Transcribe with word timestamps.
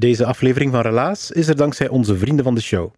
Deze 0.00 0.26
aflevering 0.26 0.72
van 0.72 0.80
Relaas 0.80 1.30
is 1.30 1.48
er 1.48 1.56
dankzij 1.56 1.88
onze 1.88 2.16
vrienden 2.18 2.44
van 2.44 2.54
de 2.54 2.60
show. 2.60 2.92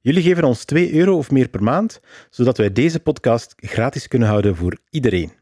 Jullie 0.00 0.22
geven 0.22 0.44
ons 0.44 0.64
2 0.64 0.92
euro 0.92 1.16
of 1.16 1.30
meer 1.30 1.48
per 1.48 1.62
maand, 1.62 2.00
zodat 2.30 2.56
wij 2.56 2.72
deze 2.72 3.00
podcast 3.00 3.54
gratis 3.56 4.08
kunnen 4.08 4.28
houden 4.28 4.56
voor 4.56 4.78
iedereen. 4.90 5.32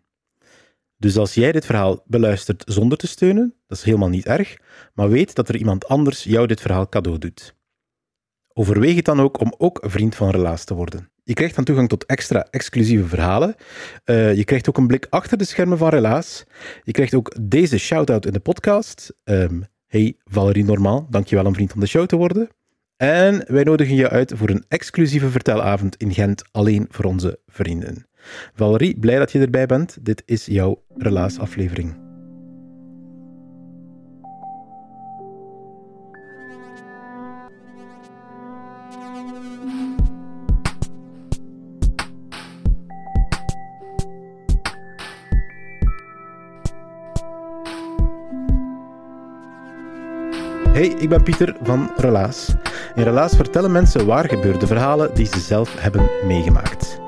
Dus 0.97 1.17
als 1.17 1.35
jij 1.35 1.53
dit 1.53 1.67
verhaal 1.67 2.03
beluistert 2.07 2.63
zonder 2.67 2.99
te 2.99 3.07
steunen, 3.07 3.55
dat 3.67 3.79
is 3.79 3.85
helemaal 3.85 4.09
niet 4.09 4.27
erg, 4.27 4.57
maar 4.95 5.09
weet 5.09 5.35
dat 5.35 5.49
er 5.49 5.57
iemand 5.57 5.89
anders 5.89 6.23
jou 6.23 6.47
dit 6.47 6.61
verhaal 6.61 6.89
cadeau 6.89 7.19
doet. 7.19 7.55
Overweeg 8.53 8.97
het 8.97 9.05
dan 9.05 9.21
ook 9.21 9.41
om 9.41 9.55
ook 9.59 9.85
vriend 9.87 10.15
van 10.15 10.31
Relaas 10.31 10.65
te 10.65 10.75
worden. 10.75 11.11
Je 11.23 11.35
krijgt 11.35 11.55
dan 11.55 11.65
toegang 11.65 11.89
tot 11.89 12.07
extra 12.07 12.47
exclusieve 12.51 13.07
verhalen. 13.07 13.55
Uh, 14.05 14.35
je 14.35 14.45
krijgt 14.45 14.69
ook 14.69 14.77
een 14.77 14.87
blik 14.87 15.07
achter 15.11 15.39
de 15.39 15.45
schermen 15.45 15.79
van 15.79 15.89
Relaas. 15.89 16.45
Je 16.83 16.93
krijgt 16.93 17.15
ook 17.15 17.35
deze 17.41 17.79
shout-out 17.79 18.27
in 18.27 18.33
de 18.33 18.41
podcast. 18.41 19.13
Um, 19.25 19.67
hey 19.89 20.17
Valerie 20.25 20.65
Normaal, 20.65 21.07
dankjewel 21.11 21.45
om 21.45 21.55
vriend 21.55 21.71
van 21.71 21.81
de 21.81 21.87
show 21.87 22.07
te 22.07 22.17
worden. 22.17 22.49
En 22.97 23.45
wij 23.47 23.63
nodigen 23.63 23.95
je 23.95 24.09
uit 24.09 24.33
voor 24.37 24.49
een 24.49 24.65
exclusieve 24.69 25.29
vertelavond 25.29 25.97
in 25.97 26.15
Gent, 26.15 26.43
alleen 26.51 26.87
voor 26.91 27.05
onze 27.05 27.39
vrienden. 27.47 28.07
Valerie, 28.55 28.99
blij 28.99 29.19
dat 29.19 29.33
je 29.33 29.39
erbij 29.39 29.67
bent. 29.67 29.99
Dit 30.01 30.23
is 30.27 30.47
jouw 30.47 30.83
Relaas-aflevering. 30.97 32.08
Hey, 50.79 50.87
ik 50.87 51.09
ben 51.09 51.23
Pieter 51.23 51.57
van 51.63 51.91
Relaas. 51.97 52.55
In 52.95 53.03
Relaas 53.03 53.37
vertellen 53.37 53.73
mensen 53.73 54.07
waar 54.07 54.29
gebeurde 54.29 54.67
verhalen 54.67 55.15
die 55.15 55.27
ze 55.27 55.41
zelf 55.41 55.81
hebben 55.81 56.11
meegemaakt. 56.27 57.01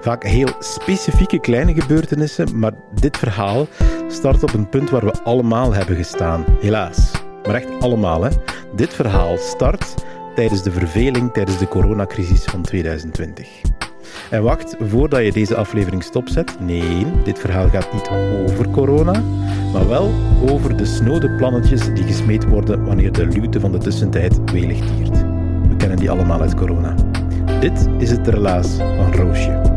Vaak 0.00 0.24
heel 0.24 0.48
specifieke 0.58 1.40
kleine 1.40 1.74
gebeurtenissen, 1.80 2.58
maar 2.58 2.72
dit 3.00 3.16
verhaal 3.16 3.66
start 4.08 4.42
op 4.42 4.54
een 4.54 4.68
punt 4.68 4.90
waar 4.90 5.04
we 5.04 5.22
allemaal 5.22 5.74
hebben 5.74 5.96
gestaan. 5.96 6.44
Helaas. 6.60 7.10
Maar 7.46 7.54
echt 7.54 7.80
allemaal, 7.80 8.22
hè. 8.22 8.30
Dit 8.74 8.94
verhaal 8.94 9.36
start 9.36 9.94
tijdens 10.34 10.62
de 10.62 10.72
verveling 10.72 11.32
tijdens 11.32 11.58
de 11.58 11.68
coronacrisis 11.68 12.44
van 12.44 12.62
2020. 12.62 13.65
En 14.30 14.42
wacht, 14.42 14.76
voordat 14.80 15.24
je 15.24 15.32
deze 15.32 15.56
aflevering 15.56 16.02
stopzet, 16.02 16.56
nee, 16.60 17.06
dit 17.24 17.38
verhaal 17.38 17.68
gaat 17.68 17.92
niet 17.92 18.08
over 18.48 18.68
corona, 18.70 19.22
maar 19.72 19.88
wel 19.88 20.14
over 20.50 20.76
de 20.76 20.84
snode 20.84 21.30
plannetjes 21.30 21.94
die 21.94 22.04
gesmeed 22.04 22.44
worden 22.44 22.84
wanneer 22.84 23.12
de 23.12 23.26
luwte 23.26 23.60
van 23.60 23.72
de 23.72 23.78
tussentijd 23.78 24.50
welig 24.52 24.78
tiert. 24.78 25.20
We 25.68 25.76
kennen 25.76 25.98
die 25.98 26.10
allemaal 26.10 26.40
uit 26.40 26.54
corona. 26.54 26.94
Dit 27.60 27.88
is 27.98 28.10
het 28.10 28.28
relaas 28.28 28.76
van 28.76 29.14
Roosje. 29.14 29.75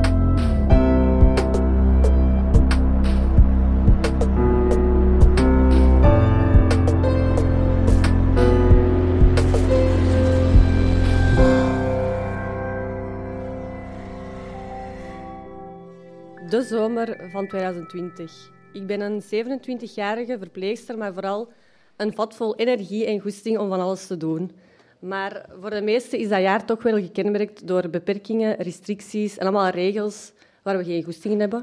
De 16.50 16.62
zomer 16.62 17.30
van 17.32 17.48
2020. 17.48 18.50
Ik 18.74 18.88
ben 18.88 19.02
een 19.02 19.22
27-jarige 19.22 20.38
verpleegster, 20.38 20.98
maar 20.98 21.14
vooral 21.14 21.48
een 21.96 22.14
vat 22.14 22.36
vol 22.36 22.56
energie 22.56 23.06
en 23.06 23.20
goesting 23.20 23.58
om 23.58 23.70
van 23.70 23.80
alles 23.80 24.08
te 24.08 24.18
doen. 24.18 24.52
Maar 25.00 25.46
voor 25.62 25.70
de 25.70 25.82
meesten 25.82 26.20
is 26.20 26.30
dat 26.30 26.42
jaar 26.42 26.66
toch 26.66 26.84
wel 26.84 27.00
gekenmerkt 27.00 27.68
door 27.68 27.90
beperkingen, 27.90 28.56
restricties 28.56 29.38
en 29.38 29.48
allemaal 29.48 29.70
regels 29.70 30.32
waar 30.64 30.78
we 30.78 30.84
geen 30.84 31.04
goesting 31.04 31.34
in 31.34 31.40
hebben. 31.40 31.59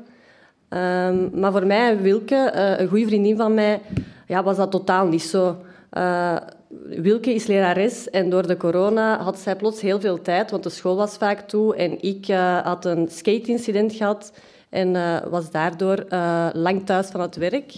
Um, 0.68 1.40
maar 1.40 1.52
voor 1.52 1.66
mij, 1.66 2.00
Wilke, 2.00 2.52
uh, 2.54 2.78
een 2.78 2.88
goede 2.88 3.06
vriendin 3.06 3.36
van 3.36 3.54
mij, 3.54 3.80
ja, 4.26 4.42
was 4.42 4.56
dat 4.56 4.70
totaal 4.70 5.06
niet 5.06 5.22
zo. 5.22 5.56
Uh, 5.92 6.36
Wilke 6.78 7.34
is 7.34 7.46
lerares 7.46 8.10
en 8.10 8.30
door 8.30 8.46
de 8.46 8.56
corona 8.56 9.22
had 9.22 9.38
zij 9.38 9.56
plots 9.56 9.80
heel 9.80 10.00
veel 10.00 10.22
tijd, 10.22 10.50
want 10.50 10.62
de 10.62 10.70
school 10.70 10.96
was 10.96 11.16
vaak 11.16 11.40
toe. 11.40 11.76
En 11.76 12.02
ik 12.02 12.28
uh, 12.28 12.58
had 12.58 12.84
een 12.84 13.08
skate-incident 13.10 13.92
gehad 13.92 14.32
en 14.76 14.94
uh, 14.94 15.16
was 15.30 15.50
daardoor 15.50 16.04
uh, 16.10 16.48
lang 16.52 16.86
thuis 16.86 17.06
van 17.06 17.20
het 17.20 17.36
werk. 17.36 17.72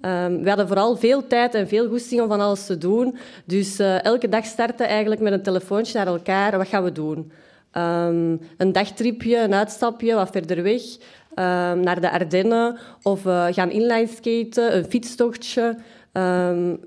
Um, 0.00 0.42
we 0.42 0.48
hadden 0.48 0.66
vooral 0.66 0.96
veel 0.96 1.26
tijd 1.26 1.54
en 1.54 1.68
veel 1.68 1.88
goesting 1.88 2.20
om 2.20 2.28
van 2.28 2.40
alles 2.40 2.66
te 2.66 2.78
doen. 2.78 3.16
Dus 3.44 3.80
uh, 3.80 4.04
elke 4.04 4.28
dag 4.28 4.44
starten 4.44 4.86
eigenlijk 4.86 5.20
met 5.20 5.32
een 5.32 5.42
telefoontje 5.42 5.98
naar 5.98 6.06
elkaar. 6.06 6.56
Wat 6.56 6.68
gaan 6.68 6.84
we 6.84 6.92
doen? 6.92 7.32
Um, 7.72 8.40
een 8.56 8.72
dagtripje, 8.72 9.38
een 9.38 9.54
uitstapje, 9.54 10.14
wat 10.14 10.30
verder 10.30 10.62
weg. 10.62 10.82
Um, 10.82 11.80
naar 11.80 12.00
de 12.00 12.10
Ardennen. 12.10 12.78
Of 13.02 13.22
gaan 13.50 13.70
inline 13.70 14.06
skaten, 14.06 14.76
een 14.76 14.84
fietstochtje. 14.84 15.76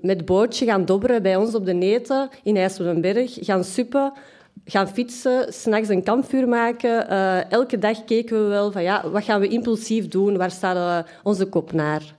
met 0.00 0.24
bootje 0.24 0.66
gaan 0.66 0.84
dobberen 0.84 1.22
bij 1.22 1.36
ons 1.36 1.54
op 1.54 1.64
de 1.64 1.72
Neten 1.72 2.28
in 2.42 2.56
IJsselenberg. 2.56 3.36
Gaan 3.40 3.64
suppen 3.64 4.12
gaan 4.64 4.88
fietsen, 4.88 5.52
s'nachts 5.52 5.88
een 5.88 6.02
kampvuur 6.02 6.48
maken. 6.48 7.12
Uh, 7.12 7.50
elke 7.50 7.78
dag 7.78 8.04
keken 8.04 8.42
we 8.42 8.48
wel 8.48 8.72
van 8.72 8.82
ja, 8.82 9.10
wat 9.10 9.24
gaan 9.24 9.40
we 9.40 9.48
impulsief 9.48 10.08
doen? 10.08 10.36
Waar 10.36 10.50
staat 10.50 10.76
uh, 10.76 11.12
onze 11.22 11.46
kop 11.46 11.72
naar? 11.72 12.16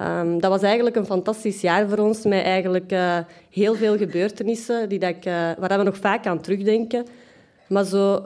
Um, 0.00 0.40
dat 0.40 0.50
was 0.50 0.62
eigenlijk 0.62 0.96
een 0.96 1.06
fantastisch 1.06 1.60
jaar 1.60 1.88
voor 1.88 1.98
ons, 1.98 2.24
met 2.24 2.42
eigenlijk 2.42 2.92
uh, 2.92 3.18
heel 3.50 3.74
veel 3.74 3.96
gebeurtenissen 3.96 4.88
die 4.88 4.98
dat 4.98 5.10
ik, 5.10 5.24
waar 5.58 5.78
we 5.78 5.82
nog 5.82 5.96
vaak 5.96 6.26
aan 6.26 6.40
terugdenken. 6.40 7.06
Maar 7.68 7.84
zo 7.84 8.24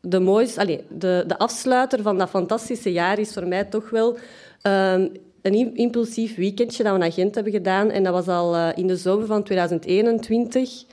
de, 0.00 0.20
mooiste, 0.20 0.60
allez, 0.60 0.80
de, 0.88 1.24
de 1.26 1.38
afsluiter 1.38 2.02
van 2.02 2.18
dat 2.18 2.28
fantastische 2.28 2.92
jaar 2.92 3.18
is 3.18 3.32
voor 3.32 3.46
mij 3.46 3.64
toch 3.64 3.90
wel 3.90 4.16
um, 4.62 5.12
een 5.42 5.76
impulsief 5.76 6.36
weekendje 6.36 6.82
dat 6.82 6.92
we 6.92 6.98
naar 6.98 7.12
Gent 7.12 7.34
hebben 7.34 7.52
gedaan. 7.52 7.90
En 7.90 8.02
dat 8.02 8.12
was 8.12 8.28
al 8.28 8.72
in 8.74 8.86
de 8.86 8.96
zomer 8.96 9.26
van 9.26 9.42
2021. 9.42 10.84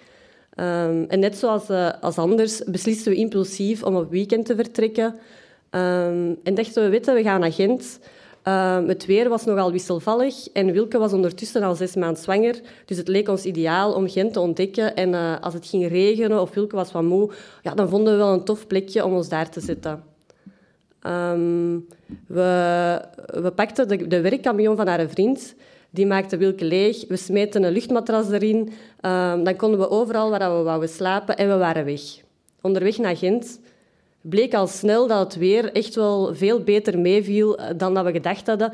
Um, 0.61 1.05
en 1.07 1.19
net 1.19 1.38
zoals 1.38 1.69
uh, 1.69 1.89
als 2.01 2.17
anders 2.17 2.63
beslisten 2.63 3.11
we 3.11 3.17
impulsief 3.17 3.83
om 3.83 3.95
op 3.95 4.11
weekend 4.11 4.45
te 4.45 4.55
vertrekken. 4.55 5.05
Um, 5.05 6.38
en 6.44 6.53
dachten 6.53 6.83
we, 6.83 6.89
weten, 6.89 7.16
we 7.16 7.22
gaan 7.22 7.39
naar 7.39 7.51
Gent. 7.51 7.99
Um, 8.47 8.88
het 8.88 9.05
weer 9.05 9.29
was 9.29 9.45
nogal 9.45 9.72
wisselvallig 9.72 10.47
en 10.53 10.72
Wilke 10.72 10.97
was 10.97 11.13
ondertussen 11.13 11.63
al 11.63 11.75
zes 11.75 11.95
maanden 11.95 12.23
zwanger. 12.23 12.61
Dus 12.85 12.97
het 12.97 13.07
leek 13.07 13.29
ons 13.29 13.44
ideaal 13.44 13.94
om 13.94 14.09
Gent 14.09 14.33
te 14.33 14.39
ontdekken. 14.39 14.95
En 14.95 15.09
uh, 15.09 15.39
als 15.41 15.53
het 15.53 15.67
ging 15.67 15.88
regenen 15.88 16.41
of 16.41 16.53
Wilke 16.53 16.75
was 16.75 16.91
wat 16.91 17.03
moe, 17.03 17.31
ja, 17.61 17.73
dan 17.73 17.89
vonden 17.89 18.13
we 18.13 18.19
wel 18.19 18.33
een 18.33 18.43
tof 18.43 18.67
plekje 18.67 19.05
om 19.05 19.13
ons 19.13 19.29
daar 19.29 19.49
te 19.49 19.59
zetten. 19.59 20.03
we, 22.28 23.01
we 23.25 23.51
pakten 23.55 23.88
de, 23.88 24.07
de 24.07 24.22
werkkamion 24.22 24.75
van 24.75 24.88
haar 24.88 25.07
vriend 25.07 25.55
die 25.91 26.06
maakte 26.06 26.38
Wilke 26.38 26.66
leeg. 26.66 27.07
We 27.07 27.18
smeten 27.18 27.64
een 27.64 27.72
luchtmatras 27.72 28.29
erin. 28.32 28.70
Uh, 29.02 29.43
dan 29.43 29.55
konden 29.55 29.79
we 29.79 29.90
overal 29.90 30.29
waar 30.29 30.58
we 30.58 30.64
wouden 30.64 30.90
slapen 30.90 31.38
en 31.38 31.49
we 31.49 31.58
waren 31.58 31.85
weg. 31.85 32.02
Onderweg 32.61 32.97
naar 32.97 33.17
Gent 33.17 33.59
bleek 34.22 34.53
al 34.53 34.67
snel 34.67 35.08
dat 35.08 35.20
het 35.20 35.35
weer 35.35 35.72
echt 35.72 35.96
wel 35.96 36.35
veel 36.35 36.64
beter 36.64 36.99
meeviel 36.99 37.58
eh, 37.58 37.70
dan 37.78 37.93
dat 37.93 38.05
we 38.05 38.11
gedacht 38.11 38.47
hadden. 38.47 38.73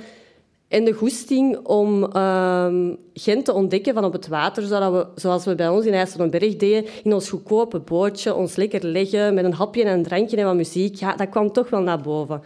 En 0.68 0.86
de 0.86 0.94
goesting 0.94 1.58
om 1.58 2.04
uh, 2.16 2.68
Gent 3.14 3.46
te 3.46 3.54
ontdekken 3.54 3.94
van 3.94 4.06
op 4.06 4.14
het 4.14 4.28
water, 4.28 4.64
zodat 4.64 4.92
we, 4.92 5.22
zoals 5.22 5.46
we 5.46 5.56
bij 5.56 5.70
ons 5.70 5.86
in 5.86 5.94
IJsselenberg 5.94 6.56
deden, 6.56 6.90
in 7.04 7.14
ons 7.14 7.30
goedkope 7.30 7.80
bootje, 7.80 8.36
ons 8.36 8.56
lekker 8.56 8.86
leggen 8.86 9.34
met 9.34 9.46
een 9.46 9.54
hapje 9.54 9.84
en 9.84 9.94
een 9.94 10.04
drankje 10.04 10.38
en 10.38 10.46
wat 10.46 10.56
muziek, 10.56 10.96
ja, 10.96 11.16
dat 11.16 11.30
kwam 11.30 11.52
toch 11.52 11.70
wel 11.70 11.82
naar 11.82 12.02
boven. 12.02 12.42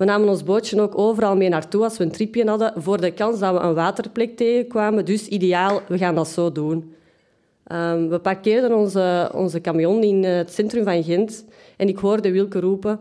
We 0.00 0.06
namen 0.06 0.28
ons 0.28 0.42
bootje 0.42 0.80
ook 0.80 0.98
overal 0.98 1.36
mee 1.36 1.48
naartoe 1.48 1.82
als 1.82 1.98
we 1.98 2.04
een 2.04 2.10
tripje 2.10 2.48
hadden, 2.48 2.72
voor 2.76 3.00
de 3.00 3.10
kans 3.10 3.38
dat 3.38 3.52
we 3.54 3.60
een 3.60 3.74
waterplek 3.74 4.36
tegenkwamen. 4.36 5.04
Dus 5.04 5.28
ideaal, 5.28 5.80
we 5.88 5.98
gaan 5.98 6.14
dat 6.14 6.28
zo 6.28 6.52
doen. 6.52 6.94
Um, 7.72 8.08
we 8.08 8.18
parkeerden 8.18 8.74
onze, 8.76 9.30
onze 9.34 9.60
camion 9.60 10.02
in 10.02 10.24
het 10.24 10.52
centrum 10.52 10.84
van 10.84 11.02
Gent 11.02 11.44
en 11.76 11.88
ik 11.88 11.98
hoorde 11.98 12.30
Wilke 12.30 12.60
roepen... 12.60 13.00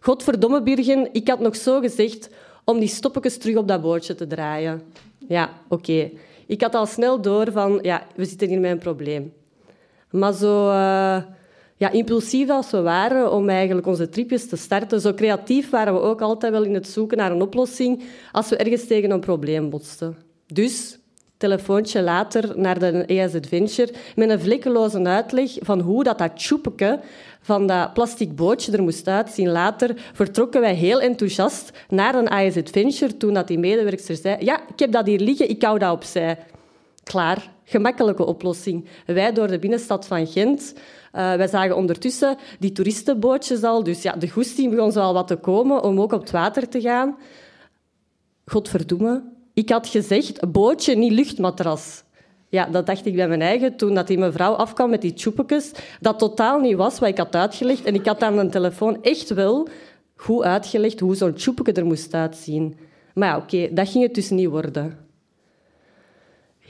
Godverdomme, 0.00 0.62
Birgen, 0.62 1.08
ik 1.12 1.28
had 1.28 1.40
nog 1.40 1.56
zo 1.56 1.80
gezegd 1.80 2.30
om 2.64 2.78
die 2.78 2.88
stoppetjes 2.88 3.38
terug 3.38 3.56
op 3.56 3.68
dat 3.68 3.82
bootje 3.82 4.14
te 4.14 4.26
draaien. 4.26 4.82
Ja, 5.28 5.50
oké. 5.68 6.10
Ik 6.46 6.60
had 6.60 6.74
al 6.74 6.86
snel 6.86 7.20
door 7.20 7.52
van, 7.52 7.78
ja, 7.82 8.06
we 8.14 8.24
zitten 8.24 8.48
hier 8.48 8.60
met 8.60 8.70
een 8.70 8.78
probleem. 8.78 9.32
Maar 10.10 10.32
zo 10.32 10.68
uh, 10.68 11.16
ja, 11.76 11.90
impulsief 11.90 12.50
als 12.50 12.70
we 12.70 12.80
waren 12.80 13.32
om 13.32 13.48
eigenlijk 13.48 13.86
onze 13.86 14.08
tripjes 14.08 14.48
te 14.48 14.56
starten, 14.56 15.00
zo 15.00 15.14
creatief 15.14 15.70
waren 15.70 15.94
we 15.94 16.00
ook 16.00 16.20
altijd 16.20 16.52
wel 16.52 16.62
in 16.62 16.74
het 16.74 16.88
zoeken 16.88 17.16
naar 17.16 17.30
een 17.30 17.42
oplossing 17.42 18.02
als 18.32 18.48
we 18.48 18.56
ergens 18.56 18.86
tegen 18.86 19.10
een 19.10 19.20
probleem 19.20 19.70
botsten. 19.70 20.16
Dus 20.46 20.98
telefoontje 21.36 22.02
later 22.02 22.58
naar 22.58 22.78
de 22.78 23.04
ES 23.04 23.34
Adventure 23.34 23.92
met 24.16 24.30
een 24.30 24.40
vlekkeloze 24.40 25.04
uitleg 25.04 25.50
van 25.60 25.80
hoe 25.80 26.04
dat, 26.04 26.18
dat 26.18 26.36
tjoepeke 26.36 27.00
van 27.40 27.66
dat 27.66 27.92
plastic 27.92 28.36
bootje 28.36 28.72
er 28.72 28.82
moest 28.82 29.08
uitzien. 29.08 29.48
Later 29.48 29.94
vertrokken 30.12 30.60
wij 30.60 30.74
heel 30.74 31.00
enthousiast 31.00 31.70
naar 31.88 32.14
een 32.14 32.28
AS 32.28 32.56
Adventure 32.56 33.16
toen 33.16 33.34
dat 33.34 33.48
die 33.48 33.58
medewerker 33.58 34.16
zei 34.16 34.36
ja, 34.44 34.60
ik 34.68 34.78
heb 34.78 34.92
dat 34.92 35.06
hier 35.06 35.20
liggen, 35.20 35.48
ik 35.48 35.62
hou 35.62 35.78
dat 35.78 35.92
opzij. 35.92 36.38
Klaar, 37.10 37.50
gemakkelijke 37.64 38.24
oplossing. 38.24 38.88
Wij 39.06 39.32
door 39.32 39.46
de 39.46 39.58
binnenstad 39.58 40.06
van 40.06 40.26
Gent. 40.26 40.74
Uh, 40.74 41.34
wij 41.34 41.46
zagen 41.48 41.76
ondertussen 41.76 42.36
die 42.58 42.72
toeristenbootjes 42.72 43.62
al, 43.62 43.82
dus 43.82 44.02
ja, 44.02 44.12
de 44.12 44.30
goesting 44.30 44.70
begon 44.70 44.92
zo 44.92 45.00
al 45.00 45.12
wat 45.12 45.26
te 45.28 45.36
komen 45.36 45.82
om 45.82 46.00
ook 46.00 46.12
op 46.12 46.20
het 46.20 46.30
water 46.30 46.68
te 46.68 46.80
gaan. 46.80 47.16
Godverdomme, 48.44 49.22
ik 49.54 49.68
had 49.68 49.86
gezegd, 49.86 50.52
bootje, 50.52 50.96
niet 50.96 51.12
luchtmatras. 51.12 52.02
Ja, 52.48 52.66
dat 52.66 52.86
dacht 52.86 53.06
ik 53.06 53.14
bij 53.14 53.28
mijn 53.28 53.42
eigen 53.42 53.76
toen 53.76 53.94
dat 53.94 54.06
die 54.06 54.18
mevrouw 54.18 54.52
afkwam 54.52 54.90
met 54.90 55.00
die 55.00 55.14
tjoepekes. 55.14 55.72
Dat 56.00 56.18
totaal 56.18 56.60
niet 56.60 56.76
was 56.76 56.98
wat 56.98 57.08
ik 57.08 57.18
had 57.18 57.34
uitgelegd. 57.34 57.84
En 57.84 57.94
ik 57.94 58.06
had 58.06 58.22
aan 58.22 58.36
de 58.36 58.48
telefoon 58.48 59.02
echt 59.02 59.30
wel 59.30 59.68
goed 60.16 60.42
uitgelegd 60.42 61.00
hoe 61.00 61.14
zo'n 61.14 61.34
tjoepeke 61.34 61.72
er 61.72 61.86
moest 61.86 62.14
uitzien. 62.14 62.76
Maar 63.14 63.28
ja, 63.28 63.36
oké, 63.36 63.68
dat 63.72 63.88
ging 63.88 64.04
het 64.04 64.14
dus 64.14 64.30
niet 64.30 64.48
worden. 64.48 65.05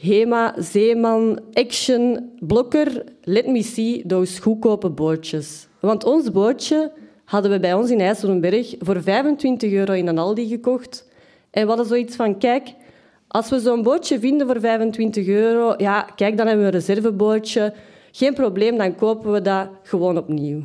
Hema, 0.01 0.55
Zeeman, 0.59 1.41
Action, 1.55 2.33
Blokker, 2.41 3.05
let 3.23 3.47
me 3.47 3.63
see 3.63 4.03
those 4.07 4.43
goedkope 4.43 4.91
bootjes. 4.91 5.69
Want 5.81 6.05
ons 6.05 6.31
bootje 6.31 6.93
hadden 7.25 7.51
we 7.51 7.61
bij 7.61 7.75
ons 7.75 7.91
in 7.91 8.01
IJsselenberg 8.01 8.75
voor 8.79 9.03
25 9.03 9.73
euro 9.73 9.93
in 9.93 10.07
een 10.07 10.19
Aldi 10.19 10.49
gekocht. 10.49 11.09
En 11.51 11.63
we 11.63 11.69
hadden 11.69 11.87
zoiets 11.87 12.17
van, 12.17 12.39
kijk, 12.39 12.75
als 13.29 13.49
we 13.49 13.59
zo'n 13.59 13.83
bootje 13.83 14.19
vinden 14.19 14.47
voor 14.47 14.61
25 14.61 15.27
euro, 15.27 15.75
ja, 15.77 16.03
kijk, 16.03 16.37
dan 16.37 16.47
hebben 16.47 16.67
we 16.67 16.73
een 16.73 16.79
reservebootje. 16.79 17.75
Geen 18.13 18.35
probleem, 18.35 18.77
dan 18.77 18.95
kopen 18.95 19.33
we 19.33 19.43
dat 19.43 19.69
gewoon 19.83 20.19
opnieuw. 20.19 20.63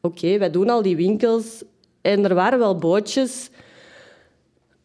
Oké, 0.00 0.38
wij 0.38 0.50
doen 0.50 0.68
al 0.68 0.82
die 0.82 0.96
winkels 0.96 1.64
en 2.00 2.24
er 2.24 2.34
waren 2.34 2.58
wel 2.58 2.76
bootjes, 2.76 3.50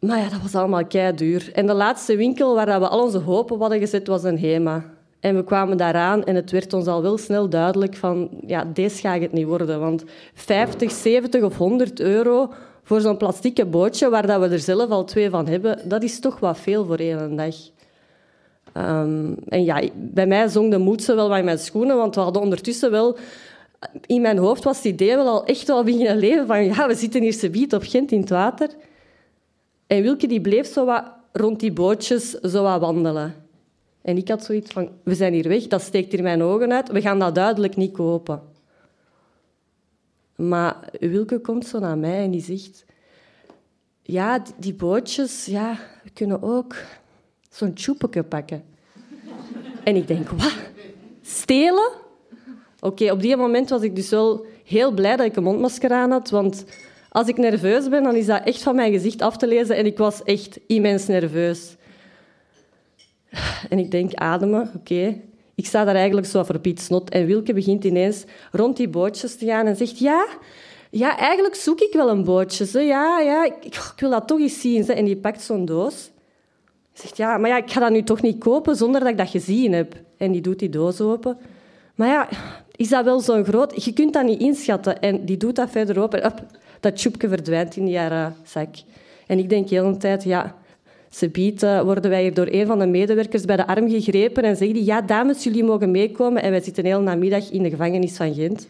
maar 0.04 0.20
ja, 0.20 0.30
dat 0.30 0.42
was 0.42 0.56
allemaal 0.56 0.86
kei 0.86 1.16
duur. 1.16 1.50
En 1.54 1.68
de 1.68 1.74
laatste 1.74 2.16
winkel 2.16 2.56
waar 2.56 2.80
we 2.80 2.88
al 2.88 3.04
onze 3.04 3.18
hoop 3.18 3.52
op 3.52 3.60
hadden 3.60 3.80
gezet, 3.80 4.08
was 4.08 4.24
een 4.24 4.40
HEMA. 4.40 4.86
En 5.20 5.36
we 5.36 5.44
kwamen 5.44 5.78
daaraan 5.78 6.24
en 6.24 6.36
het 6.36 6.52
werd 6.52 6.74
ons 6.74 6.88
al 6.88 7.02
wel 7.02 7.18
snel 7.18 7.50
duidelijk 7.50 7.96
van, 7.96 8.30
ja, 8.46 8.66
deze 8.74 9.00
gaat 9.00 9.22
het 9.22 9.32
niet 9.32 9.46
worden. 9.46 9.80
Want 9.80 10.04
50, 10.34 10.92
70 10.92 11.44
of 11.44 11.58
100 11.58 12.00
euro 12.00 12.54
voor 12.84 13.02
zo'n 13.02 13.18
plastieke 13.18 13.66
bootje, 13.66 14.10
waar 14.10 14.28
dat 14.28 14.40
we 14.40 14.48
er 14.48 14.60
zelf 14.60 14.90
al 14.90 15.04
twee 15.04 15.30
van 15.30 15.48
hebben, 15.48 15.90
dat 15.90 16.04
is 16.04 16.20
toch 16.20 16.40
wat 16.40 16.60
veel 16.60 16.86
voor 16.86 16.98
één 16.98 17.36
dag. 17.36 17.56
Um, 18.78 19.36
en 19.48 19.64
ja, 19.64 19.82
bij 19.96 20.28
mij 20.28 20.48
zong 20.48 20.72
de 20.72 20.78
moed 20.78 21.06
wel 21.06 21.30
bij 21.30 21.44
mijn 21.44 21.60
schoenen, 21.60 21.98
want 21.98 22.16
we 22.16 22.22
hadden 22.22 22.42
ondertussen 22.42 22.92
wel... 22.92 23.18
In 24.06 24.22
mijn 24.22 24.38
hoofd 24.38 24.64
was 24.64 24.78
het 24.78 24.86
idee 24.86 25.16
wel 25.16 25.28
al 25.28 25.46
echt 25.46 25.68
wel 25.68 25.84
beginnen 25.94 26.18
leven 26.18 26.48
van 26.48 26.66
ja, 26.66 26.88
we 26.88 26.96
zitten 26.96 27.22
hier 27.22 27.34
subiet 27.34 27.74
op 27.74 27.84
Gent 27.84 28.12
in 28.12 28.20
het 28.20 28.30
water. 28.30 28.70
En 29.94 30.02
Wilke 30.02 30.28
die 30.28 30.42
bleef 30.42 30.68
zo 30.68 30.86
wat 30.86 31.04
rond 31.32 31.60
die 31.60 31.72
bootjes 31.72 32.30
zo 32.30 32.64
wat 32.64 32.80
wandelen. 32.80 33.36
En 34.02 34.18
ik 34.18 34.28
had 34.28 34.44
zoiets 34.44 34.72
van, 34.72 34.90
we 35.04 35.16
zijn 35.16 35.34
hier 35.34 35.48
weg, 35.48 35.68
dat 35.68 35.82
steekt 35.82 36.12
hier 36.12 36.22
mijn 36.24 36.42
ogen 36.42 36.72
uit, 36.72 36.92
we 36.92 37.02
gaan 37.02 37.20
dat 37.20 37.36
duidelijk 37.36 37.76
niet 37.76 37.92
kopen. 37.92 38.42
Maar 40.36 40.90
Wilke 41.00 41.40
komt 41.40 41.66
zo 41.66 41.80
naar 41.80 41.98
mij 41.98 42.24
en 42.24 42.32
die 42.32 42.42
zegt... 42.42 42.86
Ja, 44.02 44.44
die 44.58 44.74
bootjes, 44.74 45.46
ja, 45.46 45.78
we 46.04 46.10
kunnen 46.10 46.42
ook 46.42 46.76
zo'n 47.50 47.74
tjoepeke 47.74 48.24
pakken. 48.24 48.64
En 49.84 49.96
ik 49.96 50.08
denk, 50.08 50.30
wat? 50.30 50.56
Stelen? 51.22 51.92
Oké, 52.80 53.12
op 53.12 53.22
die 53.22 53.38
moment 53.38 53.70
was 53.70 53.82
ik 53.82 53.96
dus 53.96 54.10
wel 54.10 54.46
heel 54.64 54.92
blij 54.92 55.16
dat 55.16 55.26
ik 55.26 55.36
een 55.36 55.44
mondmasker 55.44 55.92
aan 55.92 56.12
had, 56.12 56.30
want 56.30 56.66
als 57.14 57.28
ik 57.28 57.38
nerveus 57.38 57.90
ben, 57.90 58.04
dan 58.04 58.16
is 58.16 58.26
dat 58.26 58.44
echt 58.44 58.62
van 58.62 58.76
mijn 58.76 58.92
gezicht 58.92 59.22
af 59.22 59.38
te 59.38 59.48
lezen 59.48 59.76
en 59.76 59.86
ik 59.86 59.98
was 59.98 60.24
echt 60.24 60.60
immens 60.68 61.08
nerveus. 61.08 61.76
En 63.70 63.80
ik 63.80 63.92
denk, 63.92 64.14
ademen, 64.14 64.72
oké. 64.76 65.22
Ik 65.56 65.66
sta 65.66 65.84
daar 65.84 65.96
eigenlijk 65.96 66.28
zo 66.28 66.44
voor 66.44 66.60
Piet 66.60 66.82
Snot 66.82 67.10
en 67.10 67.26
Wilke 67.26 67.54
begint 67.54 67.84
ineens 67.84 68.24
rond 68.52 68.78
die 68.78 68.88
bootjes 68.88 69.36
te 69.38 69.46
gaan 69.46 69.66
en 69.66 69.76
zegt, 69.76 70.00
ja, 70.00 70.28
ja 70.90 71.18
eigenlijk 71.18 71.56
zoek 71.56 71.80
ik 71.80 71.94
wel 71.94 72.10
een 72.10 72.24
bootje. 72.24 72.66
Ze. 72.66 72.82
Ja, 72.82 73.20
ja, 73.20 73.46
ik, 73.46 73.94
wil 73.98 74.10
dat 74.10 74.28
toch 74.28 74.40
eens 74.40 74.62
zien. 74.62 74.84
Ze. 74.84 74.94
En 74.94 75.06
die 75.06 75.18
pakt 75.18 75.42
zo'n 75.42 75.66
doos. 75.66 76.12
Zegt, 76.94 77.18
ja, 77.18 77.38
maar 77.38 77.50
ja, 77.50 77.58
ik 77.58 77.72
ga 77.72 77.80
dat 77.80 77.92
nu 77.92 78.04
toch 78.04 78.22
niet 78.22 78.38
kopen 78.38 78.76
zonder 78.76 79.02
dat 79.02 79.10
ik 79.10 79.18
dat 79.18 79.30
gezien 79.30 79.74
heb. 79.74 79.96
En 80.18 80.32
die 80.32 80.42
doet 80.42 80.60
die 80.60 80.70
doos 80.70 81.02
open. 81.02 81.38
Maar 81.96 82.08
ja, 82.08 82.30
is 82.76 82.90
dat 82.90 83.04
wel 83.04 83.20
zo 83.20 83.44
groot? 83.44 83.84
Je 83.84 83.94
kunt 83.94 84.14
dat 84.14 84.24
niet 84.24 84.40
inschatten. 84.40 85.00
En 85.00 85.26
die 85.26 85.38
doet 85.38 85.56
dat 85.56 85.70
verder 85.70 86.00
open. 86.00 86.26
Op, 86.26 86.46
dat 86.84 86.96
tjoepje 86.96 87.28
verdwijnt 87.28 87.76
in 87.76 87.86
die 87.86 87.98
haar 87.98 88.34
zak. 88.44 88.76
En 89.28 89.40
ik 89.40 89.50
denk 89.50 89.70
de 89.70 89.76
hele 89.76 89.98
tijd, 89.98 90.24
ja, 90.24 90.56
ze 91.10 91.30
biedt, 91.30 91.62
worden 91.62 92.10
wij 92.10 92.22
hier 92.22 92.34
door 92.34 92.48
een 92.52 92.66
van 92.66 92.80
de 92.80 92.86
medewerkers 92.86 93.46
bij 93.46 93.56
de 93.56 93.68
arm 93.68 93.90
gegrepen 93.90 94.44
en 94.44 94.56
zeggen 94.56 94.76
die, 94.76 94.86
ja, 94.86 95.02
dames, 95.02 95.44
jullie 95.44 95.64
mogen 95.64 95.92
meekomen. 95.92 96.42
En 96.42 96.52
wij 96.52 96.62
zitten 96.62 96.84
de 96.84 96.90
hele 96.90 97.02
namiddag 97.02 97.52
in 97.52 97.64
de 97.64 97.70
gevangenis 97.70 98.16
van 98.16 98.34
Gent. 98.34 98.68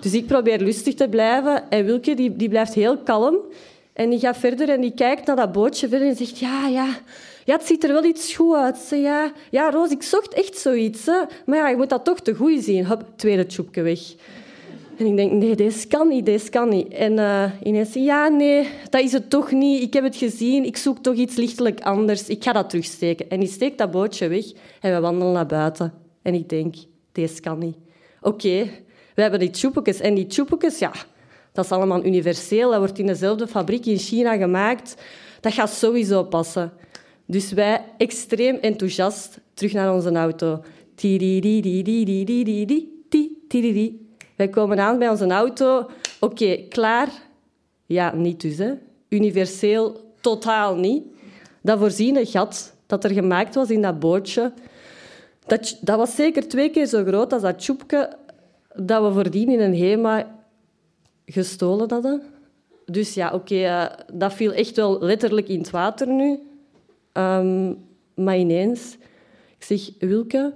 Dus 0.00 0.14
ik 0.14 0.26
probeer 0.26 0.58
lustig 0.58 0.94
te 0.94 1.08
blijven. 1.08 1.70
En 1.70 1.84
Wilke 1.84 2.14
die, 2.14 2.36
die 2.36 2.48
blijft 2.48 2.74
heel 2.74 2.98
kalm. 2.98 3.36
En 3.92 4.10
die 4.10 4.18
gaat 4.18 4.36
verder 4.36 4.68
en 4.68 4.80
die 4.80 4.94
kijkt 4.94 5.26
naar 5.26 5.36
dat 5.36 5.52
bootje 5.52 5.88
verder 5.88 6.08
en 6.08 6.16
zegt, 6.16 6.38
ja, 6.38 6.68
ja, 6.68 6.88
ja, 7.44 7.56
het 7.56 7.66
ziet 7.66 7.84
er 7.84 7.92
wel 7.92 8.04
iets 8.04 8.34
goed 8.34 8.56
uit. 8.56 8.76
Ze, 8.76 8.96
ja, 8.96 9.32
ja, 9.50 9.70
Roos, 9.70 9.90
ik 9.90 10.02
zocht 10.02 10.34
echt 10.34 10.58
zoiets. 10.58 11.06
Hè. 11.06 11.20
Maar 11.46 11.58
ja, 11.58 11.68
je 11.68 11.76
moet 11.76 11.88
dat 11.88 12.04
toch 12.04 12.20
te 12.20 12.34
goed 12.34 12.64
zien. 12.64 12.86
Hop, 12.86 13.04
tweede 13.16 13.46
tjoepje 13.46 13.82
weg. 13.82 14.00
En 14.96 15.06
ik 15.06 15.16
denk, 15.16 15.32
nee, 15.32 15.54
deze 15.54 15.86
kan 15.86 16.08
niet, 16.08 16.26
deze 16.26 16.50
kan 16.50 16.68
niet. 16.68 16.88
En 16.92 17.12
uh, 17.12 17.50
ineens, 17.62 17.94
ja, 17.94 18.28
nee, 18.28 18.68
dat 18.90 19.00
is 19.00 19.12
het 19.12 19.30
toch 19.30 19.52
niet. 19.52 19.82
Ik 19.82 19.92
heb 19.92 20.04
het 20.04 20.16
gezien, 20.16 20.64
ik 20.64 20.76
zoek 20.76 20.98
toch 20.98 21.14
iets 21.14 21.36
lichtelijk 21.36 21.80
anders. 21.80 22.28
Ik 22.28 22.44
ga 22.44 22.52
dat 22.52 22.68
terugsteken. 22.68 23.30
En 23.30 23.40
die 23.40 23.48
steekt 23.48 23.78
dat 23.78 23.90
bootje 23.90 24.28
weg 24.28 24.44
en 24.80 24.94
we 24.94 25.00
wandelen 25.00 25.32
naar 25.32 25.46
buiten. 25.46 25.92
En 26.22 26.34
ik 26.34 26.48
denk, 26.48 26.74
deze 27.12 27.40
kan 27.40 27.58
niet. 27.58 27.76
Oké, 28.20 28.70
we 29.14 29.22
hebben 29.22 29.40
die 29.40 29.50
tjoepekes. 29.50 30.00
En 30.00 30.14
die 30.14 30.26
tjoepekes, 30.26 30.78
ja, 30.78 30.92
dat 31.52 31.64
is 31.64 31.70
allemaal 31.70 32.04
universeel. 32.04 32.70
Dat 32.70 32.78
wordt 32.78 32.98
in 32.98 33.06
dezelfde 33.06 33.46
fabriek 33.46 33.86
in 33.86 33.98
China 33.98 34.36
gemaakt. 34.36 35.02
Dat 35.40 35.52
gaat 35.52 35.70
sowieso 35.70 36.22
passen. 36.22 36.72
Dus 37.26 37.52
wij, 37.52 37.84
extreem 37.98 38.56
enthousiast, 38.56 39.40
terug 39.54 39.72
naar 39.72 39.94
onze 39.94 40.12
auto. 40.12 40.62
Wij 44.36 44.48
komen 44.48 44.78
aan 44.78 44.98
bij 44.98 45.08
onze 45.08 45.26
auto. 45.26 45.90
Oké, 46.20 46.56
klaar? 46.68 47.08
Ja, 47.86 48.14
niet 48.14 48.40
dus. 48.40 48.58
Hè. 48.58 48.72
Universeel 49.08 50.12
totaal 50.20 50.76
niet. 50.76 51.04
Dat 51.60 51.78
voorziene 51.78 52.26
gat 52.26 52.74
dat 52.86 53.04
er 53.04 53.10
gemaakt 53.10 53.54
was 53.54 53.70
in 53.70 53.82
dat 53.82 53.98
bootje, 53.98 54.52
dat, 55.46 55.78
dat 55.80 55.96
was 55.96 56.14
zeker 56.14 56.48
twee 56.48 56.70
keer 56.70 56.86
zo 56.86 57.04
groot 57.04 57.32
als 57.32 57.42
dat 57.42 57.58
tjoepje 57.58 58.16
dat 58.74 59.02
we 59.02 59.12
voordien 59.12 59.48
in 59.48 59.60
een 59.60 59.76
HEMA 59.76 60.34
gestolen 61.24 61.90
hadden. 61.90 62.22
Dus 62.84 63.14
ja, 63.14 63.32
oké, 63.32 63.54
uh, 63.54 63.86
dat 64.12 64.32
viel 64.32 64.52
echt 64.52 64.76
wel 64.76 65.00
letterlijk 65.00 65.48
in 65.48 65.58
het 65.58 65.70
water 65.70 66.08
nu. 66.08 66.38
Um, 67.12 67.84
maar 68.14 68.38
ineens, 68.38 68.96
ik 69.58 69.64
zeg, 69.64 69.90
Wilke, 69.98 70.54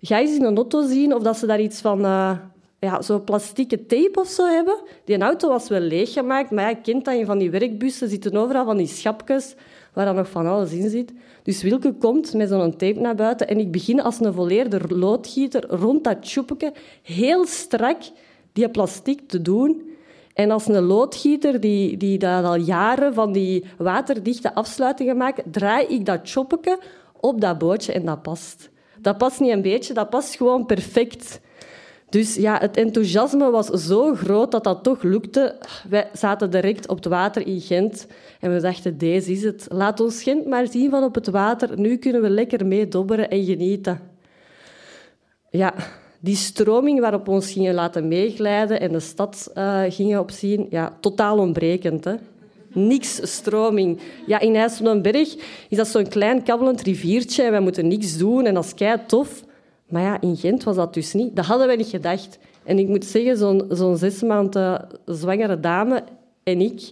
ga 0.00 0.20
eens 0.20 0.36
in 0.36 0.44
een 0.44 0.56
auto 0.56 0.86
zien 0.86 1.14
of 1.14 1.22
dat 1.22 1.36
ze 1.36 1.46
daar 1.46 1.60
iets 1.60 1.80
van... 1.80 2.00
Uh, 2.00 2.38
ja, 2.84 3.02
zo'n 3.02 3.24
plastieke 3.24 3.86
tape 3.86 4.20
of 4.20 4.28
zo 4.28 4.46
hebben. 4.46 4.76
Die 5.04 5.18
auto 5.18 5.48
was 5.48 5.68
wel 5.68 5.80
leeggemaakt, 5.80 6.50
maar 6.50 6.68
je 6.68 6.80
kent 6.80 7.04
dat 7.04 7.14
in 7.14 7.26
van 7.26 7.38
die 7.38 7.50
werkbussen 7.50 8.08
zitten 8.08 8.36
overal 8.36 8.64
van 8.64 8.76
die 8.76 8.86
schapjes 8.86 9.54
waar 9.92 10.04
dan 10.04 10.14
nog 10.14 10.28
van 10.28 10.46
alles 10.46 10.72
in 10.72 10.90
zit. 10.90 11.12
Dus 11.42 11.62
Wilke 11.62 11.92
komt 11.92 12.34
met 12.34 12.48
zo'n 12.48 12.76
tape 12.76 13.00
naar 13.00 13.14
buiten 13.14 13.48
en 13.48 13.58
ik 13.58 13.70
begin 13.72 14.02
als 14.02 14.20
een 14.20 14.32
volleerde 14.32 14.80
loodgieter 14.88 15.66
rond 15.66 16.04
dat 16.04 16.22
tjoepje 16.22 16.72
heel 17.02 17.46
strak 17.46 17.98
die 18.52 18.68
plastic 18.68 19.20
te 19.26 19.42
doen. 19.42 19.92
En 20.34 20.50
als 20.50 20.66
een 20.68 20.82
loodgieter 20.82 21.60
die, 21.60 21.96
die 21.96 22.18
dat 22.18 22.44
al 22.44 22.56
jaren 22.56 23.14
van 23.14 23.32
die 23.32 23.64
waterdichte 23.78 24.54
afsluitingen 24.54 25.16
maakt, 25.16 25.42
draai 25.50 25.86
ik 25.86 26.06
dat 26.06 26.24
tjoepje 26.24 26.78
op 27.20 27.40
dat 27.40 27.58
bootje 27.58 27.92
en 27.92 28.04
dat 28.04 28.22
past. 28.22 28.70
Dat 29.00 29.18
past 29.18 29.40
niet 29.40 29.50
een 29.50 29.62
beetje, 29.62 29.94
dat 29.94 30.10
past 30.10 30.36
gewoon 30.36 30.66
perfect. 30.66 31.40
Dus 32.14 32.34
ja, 32.34 32.58
het 32.58 32.76
enthousiasme 32.76 33.50
was 33.50 33.66
zo 33.66 34.14
groot 34.14 34.50
dat 34.50 34.64
dat 34.64 34.82
toch 34.82 35.02
lukte. 35.02 35.56
Wij 35.88 36.08
zaten 36.12 36.50
direct 36.50 36.88
op 36.88 36.96
het 36.96 37.06
water 37.06 37.46
in 37.46 37.60
Gent 37.60 38.06
en 38.40 38.54
we 38.54 38.60
dachten, 38.60 38.98
deze 38.98 39.32
is 39.32 39.42
het. 39.42 39.66
Laat 39.68 40.00
ons 40.00 40.22
Gent 40.22 40.46
maar 40.46 40.66
zien 40.66 40.90
van 40.90 41.04
op 41.04 41.14
het 41.14 41.28
water. 41.28 41.80
Nu 41.80 41.96
kunnen 41.96 42.22
we 42.22 42.30
lekker 42.30 42.66
mee 42.66 42.88
dobberen 42.88 43.30
en 43.30 43.44
genieten. 43.44 44.00
Ja, 45.50 45.74
die 46.20 46.36
stroming 46.36 47.00
waarop 47.00 47.24
we 47.24 47.30
ons 47.30 47.52
gingen 47.52 47.74
laten 47.74 48.08
meeglijden 48.08 48.80
en 48.80 48.92
de 48.92 49.00
stad 49.00 49.50
uh, 49.54 49.82
gingen 49.88 50.20
opzien, 50.20 50.66
ja, 50.70 50.96
totaal 51.00 51.38
ontbrekend. 51.38 52.04
Hè? 52.04 52.14
Niks 52.72 53.20
stroming. 53.22 54.00
Ja, 54.26 54.40
in 54.40 54.56
IJsselenberg 54.56 55.34
is 55.68 55.76
dat 55.76 55.88
zo'n 55.88 56.08
klein 56.08 56.42
kabbelend 56.42 56.82
riviertje 56.82 57.42
en 57.42 57.50
wij 57.50 57.60
moeten 57.60 57.88
niks 57.88 58.16
doen 58.16 58.46
en 58.46 58.54
dat 58.54 58.64
is 58.64 58.74
kei 58.74 58.98
tof. 59.06 59.44
Maar 59.88 60.02
ja, 60.02 60.20
in 60.20 60.36
Gent 60.36 60.64
was 60.64 60.76
dat 60.76 60.94
dus 60.94 61.12
niet. 61.12 61.36
Dat 61.36 61.44
hadden 61.44 61.66
wij 61.66 61.76
niet 61.76 61.88
gedacht. 61.88 62.38
En 62.64 62.78
ik 62.78 62.88
moet 62.88 63.04
zeggen, 63.04 63.36
zo'n 63.36 63.64
zo'n 63.68 63.96
zes 63.96 64.22
maanden 64.22 64.88
zwangere 65.04 65.60
dame 65.60 66.02
en 66.42 66.60
ik... 66.60 66.90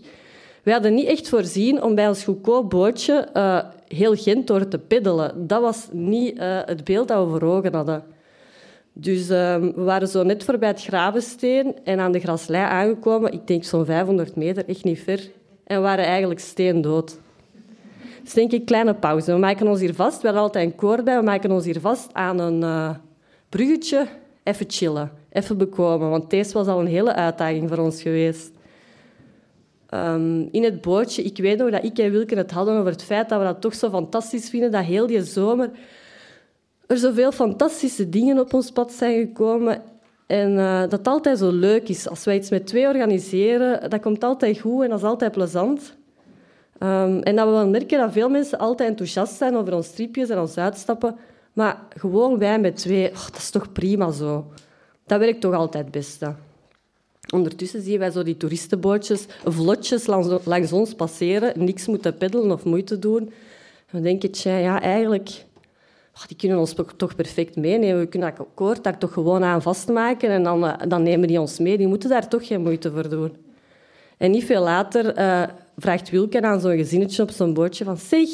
Wij 0.63 0.73
hadden 0.73 0.95
niet 0.95 1.07
echt 1.07 1.29
voorzien 1.29 1.83
om 1.83 1.95
bij 1.95 2.09
ons 2.09 2.25
goedkoop 2.25 2.71
bootje 2.71 3.29
uh, 3.35 3.59
heel 3.89 4.15
Gent 4.15 4.47
door 4.47 4.69
te 4.69 4.79
peddelen. 4.79 5.47
Dat 5.47 5.61
was 5.61 5.89
niet 5.93 6.39
uh, 6.39 6.59
het 6.65 6.85
beeld 6.85 7.09
dat 7.09 7.25
we 7.25 7.31
voor 7.31 7.49
ogen 7.49 7.75
hadden. 7.75 8.03
Dus 8.93 9.21
uh, 9.21 9.57
we 9.57 9.73
waren 9.83 10.09
zo 10.09 10.23
net 10.23 10.45
voorbij 10.45 10.69
het 10.69 10.83
Gravensteen 10.83 11.75
en 11.85 11.99
aan 11.99 12.13
de 12.13 12.21
Graslei 12.21 12.65
aangekomen. 12.65 13.33
Ik 13.33 13.47
denk 13.47 13.65
zo'n 13.65 13.85
500 13.85 14.37
meter, 14.37 14.69
echt 14.69 14.85
niet 14.85 15.01
ver. 15.01 15.31
En 15.65 15.77
we 15.77 15.83
waren 15.83 16.05
eigenlijk 16.05 16.41
steendood. 16.41 17.19
Dus 18.23 18.33
denk 18.33 18.53
ik, 18.53 18.65
kleine 18.65 18.95
pauze. 18.95 19.33
We 19.33 19.39
maken 19.39 19.67
ons 19.67 19.81
hier 19.81 19.95
vast. 19.95 20.21
We 20.21 20.27
hadden 20.27 20.43
altijd 20.43 20.67
een 20.67 20.75
koor 20.75 21.03
bij. 21.03 21.17
We 21.17 21.25
maken 21.25 21.51
ons 21.51 21.65
hier 21.65 21.81
vast 21.81 22.09
aan 22.13 22.39
een 22.39 22.61
uh, 22.63 22.91
bruggetje. 23.49 24.07
Even 24.43 24.67
chillen. 24.69 25.11
Even 25.31 25.59
bekomen. 25.59 26.11
Want 26.11 26.31
deze 26.31 26.53
was 26.53 26.67
al 26.67 26.81
een 26.81 26.87
hele 26.87 27.15
uitdaging 27.15 27.69
voor 27.69 27.79
ons 27.79 28.03
geweest. 28.03 28.51
Um, 29.95 30.49
in 30.51 30.65
het 30.65 30.81
bootje, 30.81 31.23
ik 31.23 31.37
weet 31.37 31.59
nog 31.59 31.71
dat 31.71 31.85
ik 31.85 31.99
en 31.99 32.11
Wilke 32.11 32.35
het 32.35 32.51
hadden 32.51 32.79
over 32.79 32.91
het 32.91 33.03
feit 33.03 33.29
dat 33.29 33.39
we 33.39 33.45
dat 33.45 33.61
toch 33.61 33.75
zo 33.75 33.91
fantastisch 33.91 34.51
vinden, 34.51 34.71
dat 34.71 34.85
heel 34.85 35.07
die 35.07 35.23
zomer 35.23 35.71
er 36.93 36.99
zoveel 36.99 37.33
fantastische 37.33 38.09
dingen 38.09 38.39
op 38.39 38.55
ons 38.55 38.71
pad 38.71 38.93
zijn 38.93 39.19
gekomen. 39.19 39.83
En 40.27 40.53
uh, 40.53 40.81
dat 40.81 40.93
het 40.93 41.07
altijd 41.07 41.39
zo 41.39 41.51
leuk 41.51 41.89
is. 41.89 42.09
Als 42.09 42.25
wij 42.25 42.37
iets 42.37 42.51
met 42.51 42.67
twee 42.67 42.87
organiseren, 42.87 43.91
dat 43.91 44.01
komt 44.01 44.25
altijd 44.25 44.59
goed 44.59 44.83
en 44.83 44.89
dat 44.89 44.99
is 44.99 45.05
altijd 45.05 45.33
plezant. 45.33 45.97
Um, 46.83 47.19
en 47.23 47.37
dat 47.37 47.47
we 47.47 47.53
wel 47.53 47.69
merken 47.69 47.99
dat 47.99 48.13
veel 48.13 48.29
mensen 48.29 48.59
altijd 48.59 48.89
enthousiast 48.89 49.37
zijn 49.37 49.57
over 49.57 49.75
ons 49.75 49.91
tripjes 49.91 50.29
en 50.29 50.39
ons 50.39 50.57
uitstappen. 50.57 51.17
Maar 51.53 51.79
gewoon 51.97 52.39
wij 52.39 52.61
met 52.61 52.77
twee, 52.77 53.11
oh, 53.11 53.25
dat 53.25 53.37
is 53.37 53.51
toch 53.51 53.73
prima 53.73 54.11
zo. 54.11 54.47
Dat 55.07 55.19
werkt 55.19 55.41
toch 55.41 55.55
altijd 55.55 55.85
het 55.85 55.93
beste. 55.93 56.35
Ondertussen 57.35 57.83
zien 57.83 57.99
wij 57.99 58.11
zo 58.11 58.23
die 58.23 58.37
toeristenbootjes 58.37 59.27
vlotjes 59.45 60.07
langs, 60.07 60.45
langs 60.45 60.73
ons 60.73 60.95
passeren. 60.95 61.65
Niks 61.65 61.87
moeten 61.87 62.17
peddelen 62.17 62.51
of 62.51 62.65
moeite 62.65 62.99
doen. 62.99 63.33
En 63.87 63.97
we 63.97 64.01
denken, 64.01 64.31
tja, 64.31 64.57
ja, 64.57 64.81
eigenlijk... 64.81 65.45
Oh, 66.15 66.27
die 66.27 66.37
kunnen 66.37 66.59
ons 66.59 66.75
toch 66.97 67.15
perfect 67.17 67.57
meenemen. 67.57 68.01
We 68.01 68.07
kunnen 68.07 68.35
dat 68.37 68.47
koord 68.55 68.85
daar 68.85 68.99
toch 68.99 69.13
gewoon 69.13 69.45
aan 69.45 69.63
vastmaken 69.63 70.31
en 70.31 70.43
dan, 70.43 70.65
uh, 70.65 70.75
dan 70.89 71.03
nemen 71.03 71.29
die 71.29 71.41
ons 71.41 71.59
mee. 71.59 71.79
Die 71.79 71.87
moeten 71.87 72.09
daar 72.09 72.29
toch 72.29 72.47
geen 72.47 72.63
moeite 72.63 72.91
voor 72.91 73.09
doen. 73.09 73.37
En 74.17 74.31
niet 74.31 74.45
veel 74.45 74.63
later 74.63 75.19
uh, 75.19 75.43
vraagt 75.77 76.11
Wilke 76.11 76.43
aan 76.43 76.61
zo'n 76.61 76.77
gezinnetje 76.77 77.23
op 77.23 77.31
zo'n 77.31 77.55
bootje 77.55 77.85
van 77.85 77.97
zeg, 77.97 78.29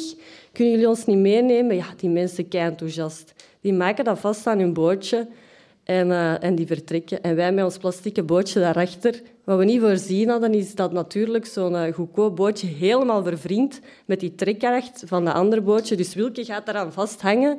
kunnen 0.51 0.73
jullie 0.73 0.89
ons 0.89 1.05
niet 1.05 1.17
meenemen? 1.17 1.75
Ja, 1.75 1.85
die 1.97 2.09
mensen 2.09 2.47
kei 2.47 2.65
enthousiast. 2.65 3.33
Die 3.61 3.73
maken 3.73 4.03
dat 4.03 4.19
vast 4.19 4.47
aan 4.47 4.59
hun 4.59 4.73
bootje 4.73 5.27
en, 5.83 6.07
uh, 6.07 6.43
en 6.43 6.55
die 6.55 6.67
vertrekken. 6.67 7.23
En 7.23 7.35
wij 7.35 7.51
met 7.51 7.63
ons 7.63 7.77
plastieke 7.77 8.23
bootje 8.23 8.59
daarachter. 8.59 9.21
Wat 9.43 9.57
we 9.57 9.65
niet 9.65 9.81
voorzien 9.81 10.29
hadden, 10.29 10.53
is 10.53 10.75
dat 10.75 10.91
natuurlijk 10.91 11.45
zo'n 11.45 11.73
uh, 11.73 11.93
goedkoop 11.93 12.35
bootje 12.35 12.67
helemaal 12.67 13.23
vervriend 13.23 13.79
met 14.05 14.19
die 14.19 14.35
trekkracht 14.35 15.03
van 15.05 15.25
de 15.25 15.33
andere 15.33 15.61
bootje. 15.61 15.95
Dus 15.95 16.13
Wilke 16.13 16.45
gaat 16.45 16.65
daaraan 16.65 16.93
vasthangen. 16.93 17.57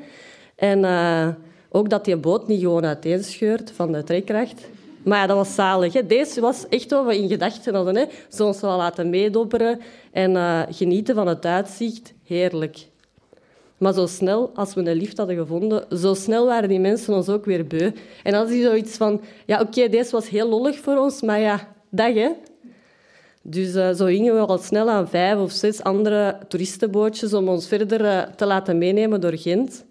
En 0.56 0.78
uh, 0.78 1.28
ook 1.68 1.90
dat 1.90 2.04
die 2.04 2.16
boot 2.16 2.48
niet 2.48 2.60
gewoon 2.60 2.84
uiteenscheurt 2.84 3.70
van 3.70 3.92
de 3.92 4.04
trekkracht. 4.04 4.68
Maar 5.04 5.18
ja, 5.18 5.26
dat 5.26 5.36
was 5.36 5.54
zalig. 5.54 5.92
Hè. 5.92 6.06
Deze 6.06 6.40
was 6.40 6.68
echt 6.68 6.90
wat 6.90 7.06
we 7.06 7.18
in 7.18 7.28
gedachten 7.28 7.74
hadden. 7.74 7.96
Hè. 7.96 8.04
Zo 8.28 8.46
ons 8.46 8.60
wel 8.60 8.76
laten 8.76 9.10
meedobberen 9.10 9.80
en 10.12 10.30
uh, 10.30 10.62
genieten 10.70 11.14
van 11.14 11.26
het 11.26 11.46
uitzicht. 11.46 12.12
Heerlijk. 12.24 12.86
Maar 13.78 13.92
zo 13.92 14.06
snel, 14.06 14.50
als 14.54 14.74
we 14.74 14.80
een 14.80 14.96
lift 14.96 15.16
hadden 15.16 15.36
gevonden, 15.36 15.98
zo 15.98 16.14
snel 16.14 16.46
waren 16.46 16.68
die 16.68 16.80
mensen 16.80 17.14
ons 17.14 17.28
ook 17.28 17.44
weer 17.44 17.66
beu. 17.66 17.90
En 18.22 18.32
dan 18.32 18.48
zie 18.48 18.58
je 18.58 18.64
zoiets 18.64 18.96
van... 18.96 19.20
Ja, 19.46 19.60
oké, 19.60 19.88
deze 19.88 20.10
was 20.10 20.28
heel 20.28 20.48
lollig 20.48 20.78
voor 20.78 20.96
ons, 20.96 21.22
maar 21.22 21.40
ja, 21.40 21.68
dag, 21.90 22.14
hè. 22.14 22.30
Dus 23.42 23.74
uh, 23.74 23.90
zo 23.92 24.04
gingen 24.04 24.34
we 24.34 24.40
al 24.40 24.58
snel 24.58 24.90
aan 24.90 25.08
vijf 25.08 25.38
of 25.38 25.52
zes 25.52 25.82
andere 25.82 26.38
toeristenbootjes 26.48 27.34
om 27.34 27.48
ons 27.48 27.68
verder 27.68 28.00
uh, 28.00 28.22
te 28.22 28.46
laten 28.46 28.78
meenemen 28.78 29.20
door 29.20 29.36
Gent. 29.36 29.84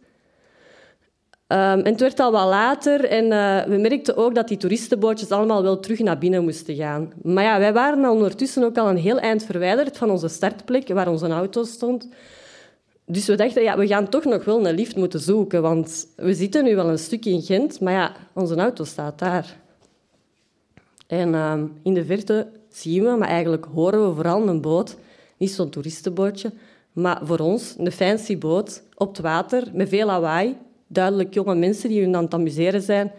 Um, 1.51 1.57
en 1.57 1.85
het 1.85 1.99
werd 1.99 2.19
al 2.19 2.31
wat 2.31 2.47
later 2.47 3.05
en 3.05 3.25
uh, 3.25 3.63
we 3.63 3.77
merkten 3.77 4.17
ook 4.17 4.35
dat 4.35 4.47
die 4.47 4.57
toeristenbootjes 4.57 5.29
allemaal 5.29 5.63
wel 5.63 5.79
terug 5.79 5.99
naar 5.99 6.17
binnen 6.17 6.43
moesten 6.43 6.75
gaan. 6.75 7.11
Maar 7.21 7.43
ja, 7.43 7.59
wij 7.59 7.73
waren 7.73 8.09
ondertussen 8.09 8.63
ook 8.63 8.77
al 8.77 8.89
een 8.89 8.97
heel 8.97 9.19
eind 9.19 9.45
verwijderd 9.45 9.97
van 9.97 10.09
onze 10.09 10.27
startplek, 10.27 10.87
waar 10.87 11.07
onze 11.07 11.27
auto 11.27 11.63
stond. 11.63 12.07
Dus 13.05 13.25
we 13.25 13.35
dachten, 13.35 13.63
ja, 13.63 13.77
we 13.77 13.87
gaan 13.87 14.09
toch 14.09 14.25
nog 14.25 14.45
wel 14.45 14.67
een 14.67 14.75
lift 14.75 14.95
moeten 14.95 15.19
zoeken, 15.19 15.61
want 15.61 16.07
we 16.15 16.33
zitten 16.33 16.63
nu 16.63 16.75
wel 16.75 16.89
een 16.89 16.99
stuk 16.99 17.25
in 17.25 17.41
Gent, 17.41 17.79
maar 17.79 17.93
ja, 17.93 18.11
onze 18.33 18.55
auto 18.55 18.83
staat 18.83 19.19
daar. 19.19 19.57
En 21.07 21.33
uh, 21.33 21.53
in 21.83 21.93
de 21.93 22.05
verte 22.05 22.47
zien 22.69 23.03
we, 23.03 23.09
maar 23.09 23.29
eigenlijk 23.29 23.65
horen 23.73 24.07
we 24.07 24.15
vooral 24.15 24.47
een 24.47 24.61
boot. 24.61 24.97
Niet 25.37 25.51
zo'n 25.51 25.69
toeristenbootje, 25.69 26.51
maar 26.91 27.19
voor 27.23 27.39
ons 27.39 27.75
een 27.77 27.91
fancy 27.91 28.37
boot 28.37 28.83
op 28.95 29.07
het 29.07 29.19
water 29.19 29.63
met 29.73 29.89
veel 29.89 30.05
lawaai 30.05 30.57
duidelijk 30.89 31.33
jonge 31.33 31.55
mensen 31.55 31.89
die 31.89 32.01
hun 32.01 32.15
aan 32.15 32.23
het 32.23 32.33
amuseren 32.33 32.81
zijn. 32.81 33.11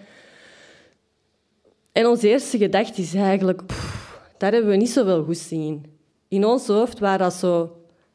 En 1.93 2.07
onze 2.07 2.29
eerste 2.29 2.59
gedachte 2.59 3.01
is 3.01 3.15
eigenlijk, 3.15 3.63
daar 4.37 4.53
hebben 4.53 4.71
we 4.71 4.77
niet 4.77 4.91
zoveel 4.91 5.25
goesting 5.25 5.65
in. 5.65 5.85
In 6.29 6.45
ons 6.45 6.67
hoofd 6.67 6.99
waren 6.99 7.19
dat 7.19 7.35
zo... 7.35 7.75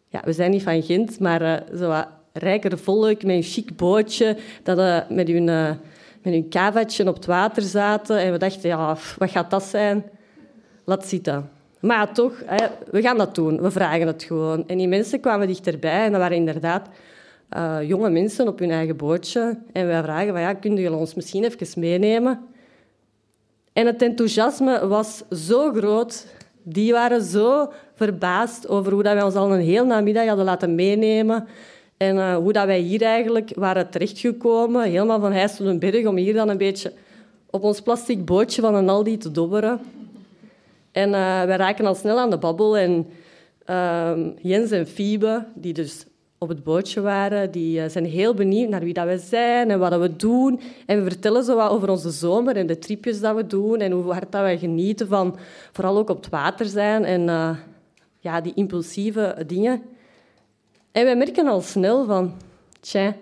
Ja, 0.09 0.21
we 0.25 0.33
zijn 0.33 0.51
niet 0.51 0.63
van 0.63 0.83
Gent, 0.83 1.19
maar 1.19 1.41
uh, 1.41 1.77
zo 1.77 2.03
rijker 2.33 2.77
volk 2.77 3.23
met 3.23 3.35
een 3.35 3.43
chic 3.43 3.75
bootje, 3.75 4.37
dat 4.63 4.77
uh, 4.77 4.99
met 5.09 5.27
hun, 5.27 5.47
uh, 5.47 5.69
met 6.21 6.33
hun 6.33 6.49
kavatje 6.49 7.07
op 7.07 7.15
het 7.15 7.25
water 7.25 7.63
zaten. 7.63 8.17
En 8.19 8.31
we 8.31 8.37
dachten, 8.37 8.69
ja, 8.69 8.97
wat 9.17 9.29
gaat 9.29 9.49
dat 9.49 9.63
zijn? 9.63 10.03
Laat 10.83 11.07
zitten. 11.07 11.49
Maar 11.79 11.97
ja, 11.97 12.07
toch, 12.07 12.43
hè, 12.45 12.65
we 12.91 13.01
gaan 13.01 13.17
dat 13.17 13.35
doen. 13.35 13.61
We 13.61 13.71
vragen 13.71 14.07
het 14.07 14.23
gewoon. 14.23 14.67
En 14.67 14.77
die 14.77 14.87
mensen 14.87 15.19
kwamen 15.19 15.47
dichterbij 15.47 16.05
en 16.05 16.11
dat 16.11 16.21
waren 16.21 16.37
inderdaad 16.37 16.89
uh, 17.57 17.77
jonge 17.87 18.09
mensen 18.09 18.47
op 18.47 18.59
hun 18.59 18.71
eigen 18.71 18.97
bootje. 18.97 19.57
En 19.71 19.87
wij 19.87 20.03
vragen 20.03 20.31
van, 20.31 20.41
ja, 20.41 20.53
kunnen 20.53 20.79
jullie 20.79 20.97
ons 20.97 21.13
misschien 21.13 21.43
even 21.43 21.79
meenemen? 21.79 22.39
En 23.73 23.85
het 23.85 24.01
enthousiasme 24.01 24.87
was 24.87 25.23
zo 25.31 25.71
groot. 25.71 26.27
Die 26.63 26.91
waren 26.91 27.21
zo 27.21 27.71
verbaasd 27.93 28.67
over 28.67 28.91
hoe 28.91 29.03
dat 29.03 29.13
wij 29.13 29.23
ons 29.23 29.35
al 29.35 29.53
een 29.53 29.61
heel 29.61 29.85
namiddag 29.85 30.27
hadden 30.27 30.45
laten 30.45 30.75
meenemen. 30.75 31.47
En 31.97 32.15
uh, 32.15 32.35
hoe 32.35 32.53
dat 32.53 32.65
wij 32.65 32.79
hier 32.79 33.01
eigenlijk 33.01 33.51
waren 33.55 33.89
terechtgekomen, 33.89 34.83
helemaal 34.83 35.19
van 35.19 35.31
Heijsselenberg, 35.31 36.05
om 36.05 36.15
hier 36.15 36.33
dan 36.33 36.49
een 36.49 36.57
beetje 36.57 36.93
op 37.49 37.63
ons 37.63 37.81
plastic 37.81 38.25
bootje 38.25 38.61
van 38.61 38.75
een 38.75 38.89
Aldi 38.89 39.17
te 39.17 39.31
dobberen. 39.31 39.79
En 40.91 41.09
uh, 41.09 41.43
wij 41.43 41.55
raken 41.55 41.85
al 41.85 41.95
snel 41.95 42.19
aan 42.19 42.29
de 42.29 42.37
babbel. 42.37 42.77
En 42.77 43.07
uh, 43.69 44.11
Jens 44.41 44.71
en 44.71 44.87
Fiebe, 44.87 45.45
die 45.53 45.73
dus 45.73 46.05
op 46.45 46.55
het 46.55 46.63
bootje 46.63 47.01
waren, 47.01 47.51
die 47.51 47.81
eh, 47.81 47.89
zijn 47.89 48.05
heel 48.05 48.33
benieuwd 48.33 48.69
naar 48.69 48.83
wie 48.83 48.93
dat 48.93 49.07
we 49.07 49.17
zijn 49.17 49.71
en 49.71 49.79
wat 49.79 49.99
we 49.99 50.15
doen. 50.15 50.59
En 50.85 51.03
we 51.03 51.09
vertellen 51.09 51.43
zo 51.43 51.55
wat 51.55 51.69
over 51.69 51.89
onze 51.89 52.09
zomer 52.09 52.55
en 52.55 52.67
de 52.67 52.79
tripjes 52.79 53.19
dat 53.19 53.35
we 53.35 53.47
doen 53.47 53.79
en 53.79 53.91
hoe 53.91 54.11
hard 54.11 54.31
dat 54.31 54.41
wij 54.41 54.57
genieten 54.57 55.07
van 55.07 55.37
vooral 55.71 55.97
ook 55.97 56.09
op 56.09 56.17
het 56.17 56.29
water 56.29 56.65
zijn 56.65 57.05
en 57.05 57.21
uh, 57.21 57.57
ja, 58.19 58.41
die 58.41 58.53
impulsieve 58.55 59.43
dingen. 59.47 59.81
En 60.91 61.03
wij 61.03 61.15
merken 61.15 61.47
al 61.47 61.61
snel 61.61 62.05
van, 62.05 62.33
tja, 62.79 63.15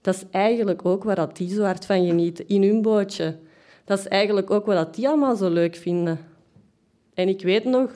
dat 0.00 0.14
is 0.14 0.24
eigenlijk 0.30 0.84
ook 0.84 1.04
waar 1.04 1.16
dat 1.16 1.36
die 1.36 1.54
zo 1.54 1.62
hard 1.62 1.86
van 1.86 2.06
genieten, 2.06 2.48
in 2.48 2.62
hun 2.62 2.82
bootje. 2.82 3.36
Dat 3.84 3.98
is 3.98 4.08
eigenlijk 4.08 4.50
ook 4.50 4.66
wat 4.66 4.76
dat 4.76 4.94
die 4.94 5.08
allemaal 5.08 5.36
zo 5.36 5.48
leuk 5.48 5.76
vinden. 5.76 6.18
En 7.14 7.28
ik 7.28 7.42
weet 7.42 7.64
nog, 7.64 7.90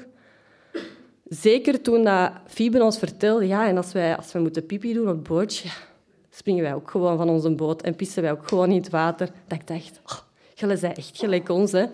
Zeker 1.29 1.83
toen 1.83 2.05
dat 2.05 2.31
Fibe 2.47 2.83
ons 2.83 2.99
vertelde, 2.99 3.47
ja, 3.47 3.69
en 3.69 3.77
als 3.77 3.93
wij, 3.93 4.17
als 4.17 4.33
wij 4.33 4.43
moeten 4.43 4.67
pipi 4.67 4.93
doen 4.93 5.09
op 5.09 5.15
het 5.15 5.23
bootje, 5.23 5.69
springen 6.31 6.63
wij 6.63 6.75
ook 6.75 6.91
gewoon 6.91 7.17
van 7.17 7.29
onze 7.29 7.51
boot 7.51 7.83
en 7.83 7.97
pissen 7.97 8.23
wij 8.23 8.33
ook 8.33 8.49
gewoon 8.49 8.71
in 8.71 8.77
het 8.77 8.91
water. 8.91 9.29
Dat 9.47 9.59
ik 9.59 9.67
dacht, 9.67 10.01
oh, 10.05 10.19
jullie 10.55 10.77
zijn 10.77 10.95
echt 10.95 11.19
gelijk 11.19 11.49
ons, 11.49 11.73
hè. 11.73 11.85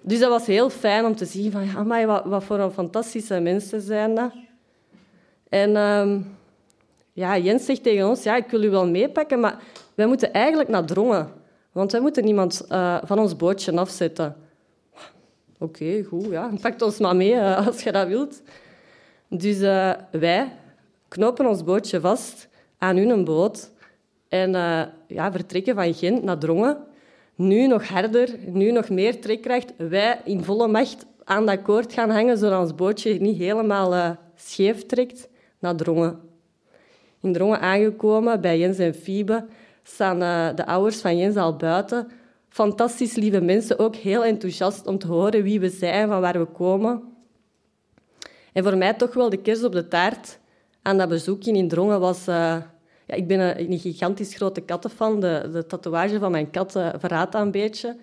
Dus 0.00 0.18
dat 0.18 0.30
was 0.30 0.46
heel 0.46 0.70
fijn 0.70 1.04
om 1.04 1.16
te 1.16 1.24
zien 1.24 1.52
van, 1.52 1.64
ja, 1.64 1.82
maar 1.82 2.06
wat, 2.06 2.24
wat 2.24 2.44
voor 2.44 2.58
een 2.58 2.70
fantastische 2.70 3.40
mensen 3.40 3.80
zijn 3.80 4.14
dat. 4.14 4.32
En 5.48 5.76
um, 5.76 6.36
ja, 7.12 7.38
Jens 7.38 7.64
zegt 7.64 7.82
tegen 7.82 8.08
ons, 8.08 8.22
ja, 8.22 8.36
ik 8.36 8.50
wil 8.50 8.62
u 8.62 8.70
wel 8.70 8.88
meepakken, 8.88 9.40
maar 9.40 9.58
wij 9.94 10.06
moeten 10.06 10.32
eigenlijk 10.32 10.68
naar 10.68 10.84
Drongen. 10.84 11.28
Want 11.72 11.92
wij 11.92 12.00
moeten 12.00 12.24
niemand 12.24 12.66
uh, 12.70 12.98
van 13.04 13.18
ons 13.18 13.36
bootje 13.36 13.76
afzetten. 13.76 14.36
Oké, 15.64 16.02
goed, 16.02 16.26
ja. 16.30 16.50
Pak 16.60 16.82
ons 16.82 16.98
maar 16.98 17.16
mee 17.16 17.34
uh, 17.34 17.66
als 17.66 17.82
je 17.82 17.92
dat 17.92 18.08
wilt. 18.08 18.42
Dus 19.28 19.60
uh, 19.60 19.92
wij 20.10 20.52
knopen 21.08 21.46
ons 21.46 21.64
bootje 21.64 22.00
vast 22.00 22.48
aan 22.78 22.96
hun 22.96 23.24
boot 23.24 23.70
en 24.28 24.50
ja, 25.06 25.32
vertrekken 25.32 25.74
van 25.74 25.94
Gent 25.94 26.22
naar 26.22 26.38
Drongen. 26.38 26.76
Nu 27.34 27.66
nog 27.66 27.88
harder, 27.88 28.28
nu 28.46 28.70
nog 28.70 28.88
meer 28.88 29.20
trekkracht. 29.20 29.72
Wij 29.76 30.20
in 30.24 30.44
volle 30.44 30.68
macht 30.68 31.06
aan 31.24 31.46
dat 31.46 31.62
koord 31.62 31.92
gaan 31.92 32.10
hangen, 32.10 32.38
zodat 32.38 32.60
ons 32.60 32.74
bootje 32.74 33.20
niet 33.20 33.38
helemaal 33.38 34.16
scheef 34.34 34.86
trekt 34.86 35.28
naar 35.58 35.76
Drongen. 35.76 36.20
In 37.20 37.32
Drongen 37.32 37.60
aangekomen, 37.60 38.40
bij 38.40 38.58
Jens 38.58 38.78
en 38.78 38.94
Fiebe, 38.94 39.46
staan 39.82 40.18
de 40.56 40.66
ouders 40.66 41.00
van 41.00 41.16
Jens 41.16 41.36
al 41.36 41.56
buiten. 41.56 42.08
Fantastisch 42.54 43.14
lieve 43.14 43.40
mensen, 43.40 43.78
ook 43.78 43.96
heel 43.96 44.24
enthousiast 44.24 44.86
om 44.86 44.98
te 44.98 45.06
horen 45.06 45.42
wie 45.42 45.60
we 45.60 45.68
zijn, 45.68 46.08
van 46.08 46.20
waar 46.20 46.38
we 46.38 46.44
komen. 46.44 47.02
En 48.52 48.62
voor 48.62 48.76
mij 48.76 48.94
toch 48.94 49.14
wel 49.14 49.30
de 49.30 49.36
kers 49.36 49.64
op 49.64 49.72
de 49.72 49.88
taart 49.88 50.38
aan 50.82 50.98
dat 50.98 51.08
bezoekje 51.08 51.52
in 51.52 51.68
Drongen 51.68 52.00
was... 52.00 52.28
Uh, 52.28 52.34
ja, 53.06 53.14
ik 53.14 53.26
ben 53.26 53.40
een, 53.40 53.72
een, 53.72 53.78
gigantisch 53.78 54.34
grote 54.34 54.60
kattenfan. 54.60 55.20
De, 55.20 55.48
de 55.52 55.66
tatoeage 55.66 56.18
van 56.18 56.30
mijn 56.30 56.50
kat 56.50 56.76
uh, 56.76 56.88
verraadt 56.98 57.32
dat 57.32 57.42
een 57.42 57.50
beetje. 57.50 57.96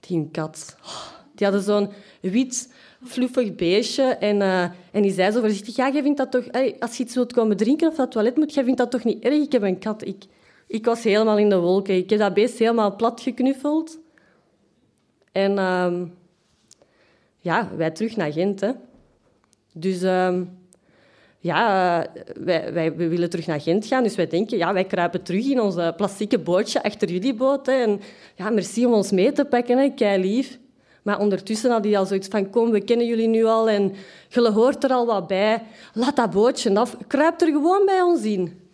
Die 0.00 0.28
kat... 0.32 0.76
Oh, 0.84 1.06
die 1.34 1.46
hadden 1.46 1.64
zo'n 1.64 1.88
wit 2.20 2.72
fluffig 3.04 3.54
beestje. 3.54 4.02
En, 4.02 4.36
uh, 4.36 4.62
en 4.90 5.02
die 5.02 5.12
zei 5.12 5.30
zo 5.30 5.40
voorzichtig, 5.40 5.76
ja, 5.76 5.90
jij 5.90 6.02
vindt 6.02 6.18
dat 6.18 6.30
toch... 6.30 6.44
als 6.78 6.96
je 6.96 7.02
iets 7.02 7.14
wilt 7.14 7.32
komen 7.32 7.56
drinken 7.56 7.88
of 7.88 7.94
dat 7.94 8.10
toilet 8.10 8.36
moet, 8.36 8.54
jij 8.54 8.64
vindt 8.64 8.78
dat 8.78 8.90
toch 8.90 9.04
niet 9.04 9.24
erg? 9.24 9.34
Ik 9.34 9.52
heb 9.52 9.62
een 9.62 9.78
kat. 9.78 10.06
Ik, 10.06 10.24
ik 10.66 10.84
was 10.84 11.02
helemaal 11.02 11.38
in 11.38 11.48
de 11.48 11.58
wolken. 11.58 11.96
Ik 11.96 12.10
heb 12.10 12.18
dat 12.18 12.34
beest 12.34 12.58
helemaal 12.58 12.96
plat 12.96 13.20
geknuffeld. 13.20 13.98
En 15.32 15.52
uh, 15.52 16.02
ja, 17.38 17.70
wij 17.76 17.90
terug 17.90 18.16
naar 18.16 18.32
Gent. 18.32 18.74
Dus 19.72 20.02
uh, 20.02 20.40
ja, 21.38 22.06
wij, 22.40 22.72
wij, 22.72 22.96
willen 22.96 23.30
terug 23.30 23.46
naar 23.46 23.60
Gent 23.60 23.86
gaan. 23.86 24.02
Dus 24.02 24.14
wij 24.14 24.26
denken, 24.26 24.58
ja, 24.58 24.72
wij 24.72 24.84
kruipen 24.84 25.22
terug 25.22 25.46
in 25.46 25.60
ons 25.60 25.76
plastieke 25.96 26.38
bootje 26.38 26.82
achter 26.82 27.10
jullie 27.10 27.34
boot. 27.34 27.66
Hè. 27.66 27.72
En 27.72 28.00
ja, 28.34 28.50
merci 28.50 28.86
om 28.86 28.92
ons 28.92 29.10
mee 29.10 29.32
te 29.32 29.44
pakken, 29.44 29.78
hè. 29.78 29.88
kei 29.88 30.20
lief. 30.20 30.58
Maar 31.02 31.20
ondertussen 31.20 31.70
had 31.70 31.84
hij 31.84 31.98
al 31.98 32.06
zoiets 32.06 32.28
van, 32.28 32.50
kom, 32.50 32.70
we 32.70 32.80
kennen 32.80 33.06
jullie 33.06 33.28
nu 33.28 33.44
al 33.44 33.68
en 33.68 33.92
je 34.28 34.50
hoort 34.50 34.84
er 34.84 34.90
al 34.90 35.06
wat 35.06 35.26
bij. 35.26 35.62
Laat 35.92 36.16
dat 36.16 36.30
bootje 36.30 36.74
af. 36.74 36.96
Kruip 37.06 37.40
er 37.40 37.46
gewoon 37.46 37.86
bij 37.86 38.02
ons 38.02 38.22
in. 38.22 38.65